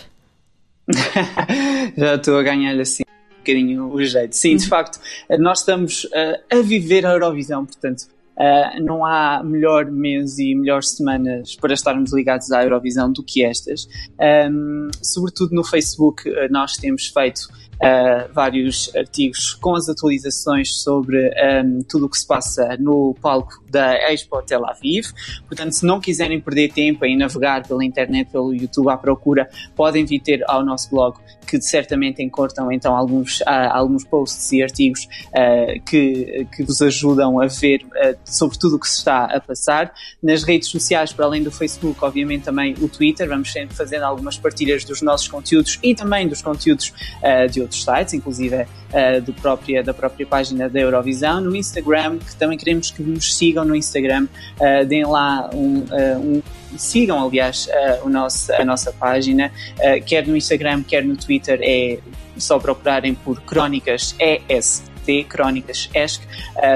já 1.97 2.15
estou 2.15 2.39
a 2.39 2.43
ganhar 2.43 2.79
assim 2.81 3.03
um 3.33 3.39
bocadinho 3.39 3.93
o 3.93 4.05
jeito. 4.05 4.35
Sim, 4.35 4.57
de 4.57 4.65
uhum. 4.65 4.69
facto, 4.69 5.01
nós 5.39 5.61
estamos 5.61 6.09
a 6.51 6.57
viver 6.63 7.05
a 7.05 7.13
Eurovisão, 7.13 7.67
portanto, 7.67 8.07
Uh, 8.39 8.83
não 8.83 9.05
há 9.05 9.43
melhor 9.43 9.87
mês 9.91 10.39
e 10.39 10.55
melhores 10.55 10.91
semanas 10.91 11.57
para 11.57 11.73
estarmos 11.73 12.13
ligados 12.13 12.53
à 12.53 12.63
Eurovisão 12.63 13.11
do 13.11 13.23
que 13.23 13.43
estas. 13.43 13.89
Um, 14.51 14.89
sobretudo 15.03 15.55
no 15.55 15.65
Facebook, 15.65 16.29
uh, 16.29 16.35
nós 16.51 16.77
temos 16.77 17.07
feito 17.07 17.49
uh, 17.77 18.33
vários 18.35 18.95
artigos 18.95 19.55
com 19.55 19.75
as 19.75 19.89
atualizações 19.89 20.83
sobre 20.83 21.31
um, 21.65 21.81
tudo 21.89 22.07
o 22.07 22.09
que 22.11 22.19
se 22.19 22.27
passa 22.27 22.77
no 22.79 23.15
palco 23.23 23.63
da 23.71 23.95
Expo 24.13 24.43
Tel 24.43 24.67
Aviv. 24.67 25.07
Portanto, 25.47 25.73
se 25.73 25.85
não 25.85 26.01
quiserem 26.01 26.41
perder 26.41 26.73
tempo 26.73 27.05
em 27.05 27.17
navegar 27.17 27.67
pela 27.67 27.85
internet, 27.85 28.31
pelo 28.31 28.55
YouTube 28.55 28.89
à 28.89 28.97
procura, 28.97 29.49
podem 29.75 30.05
vir 30.05 30.21
ter 30.21 30.45
ao 30.47 30.65
nosso 30.65 30.91
blog 30.91 31.17
que 31.47 31.61
certamente 31.61 32.23
encortam 32.23 32.71
então 32.73 32.95
alguns, 32.95 33.41
uh, 33.41 33.71
alguns 33.71 34.05
posts 34.05 34.53
e 34.53 34.63
artigos 34.63 35.05
uh, 35.05 35.81
que, 35.85 36.47
que 36.55 36.65
vos 36.65 36.83
ajudam 36.83 37.41
a 37.41 37.47
ver 37.47 37.83
uh, 37.85 38.17
sobre 38.25 38.59
tudo 38.59 38.77
o 38.77 38.79
que 38.79 38.89
se 38.89 38.99
está 38.99 39.25
a 39.25 39.41
passar. 39.41 39.93
Nas 40.23 40.43
redes 40.43 40.69
sociais, 40.69 41.13
para 41.13 41.25
além 41.25 41.43
do 41.43 41.51
Facebook, 41.51 42.05
obviamente 42.05 42.45
também 42.45 42.75
o 42.81 42.89
Twitter, 42.89 43.29
vamos 43.29 43.53
sempre 43.53 43.75
fazendo 43.77 44.03
algumas 44.03 44.37
partilhas 44.37 44.85
dos 44.85 45.01
nossos 45.01 45.29
conteúdos 45.29 45.79
e 45.83 45.95
também 45.95 46.27
dos 46.27 46.43
conteúdos 46.43 46.93
de 47.51 47.61
outros 47.61 47.85
sites, 47.85 48.15
inclusive 48.15 48.67
do 49.25 49.33
própria, 49.35 49.83
da 49.83 49.95
própria 49.95 50.27
página 50.27 50.69
da 50.69 50.81
Eurovisão, 50.81 51.41
no 51.41 51.55
Instagram, 51.55 52.19
que 52.19 52.35
também 52.37 52.59
queremos 52.59 52.91
que 52.91 53.03
nos 53.03 53.37
sigam 53.37 53.65
no 53.67 53.77
Instagram, 53.77 54.29
uh, 54.61 54.87
deem 54.87 55.05
lá 55.05 55.51
um, 55.53 55.79
uh, 55.81 56.19
um 56.19 56.43
sigam 56.79 57.25
aliás 57.25 57.69
o 58.03 58.09
nosso, 58.11 58.53
a 58.53 58.63
nossa 58.63 58.93
página, 58.93 59.51
quer 60.05 60.27
no 60.27 60.37
Instagram, 60.37 60.83
quer 60.83 61.03
no 61.03 61.17
Twitter, 61.17 61.59
é 61.63 61.99
só 62.37 62.59
procurarem 62.59 63.15
por 63.15 63.41
Crónicas 63.41 64.15
EST. 64.19 65.25
Crónicas 65.29 65.89
ESC. 65.95 66.21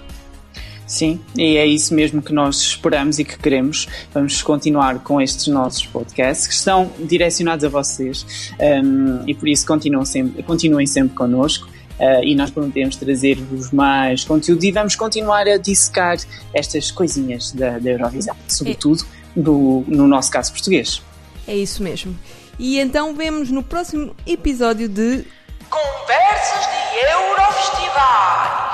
Sim, 0.93 1.19
e 1.35 1.57
é 1.57 1.65
isso 1.65 1.91
mesmo 1.91 2.21
que 2.21 2.31
nós 2.31 2.57
esperamos 2.57 3.17
e 3.17 3.25
que 3.25 3.35
queremos. 3.35 3.87
Vamos 4.13 4.43
continuar 4.43 4.99
com 4.99 5.19
estes 5.19 5.47
nossos 5.47 5.83
podcasts 5.87 6.45
que 6.45 6.53
estão 6.53 6.91
direcionados 6.99 7.65
a 7.65 7.69
vocês 7.69 8.53
um, 8.59 9.27
e 9.27 9.33
por 9.33 9.49
isso 9.49 9.65
continuem 9.65 10.05
sempre, 10.05 10.43
continuem 10.43 10.85
sempre 10.85 11.15
connosco. 11.15 11.67
Uh, 11.99 12.23
e 12.23 12.35
nós 12.35 12.51
prometemos 12.51 12.95
trazer-vos 12.95 13.71
mais 13.71 14.23
conteúdo 14.23 14.63
e 14.63 14.71
vamos 14.71 14.95
continuar 14.95 15.47
a 15.47 15.57
dissecar 15.57 16.17
estas 16.53 16.91
coisinhas 16.91 17.51
da, 17.51 17.79
da 17.79 17.89
Eurovisão, 17.89 18.35
sobretudo 18.47 19.03
é. 19.35 19.41
do, 19.41 19.83
no 19.87 20.07
nosso 20.07 20.29
caso 20.29 20.51
português. 20.51 21.01
É 21.47 21.55
isso 21.55 21.81
mesmo. 21.81 22.15
E 22.59 22.79
então 22.79 23.15
vemos 23.15 23.49
no 23.49 23.63
próximo 23.63 24.15
episódio 24.27 24.87
de 24.87 25.25
Conversas 25.71 26.67
de 26.69 27.11
Eurofestival. 27.11 28.72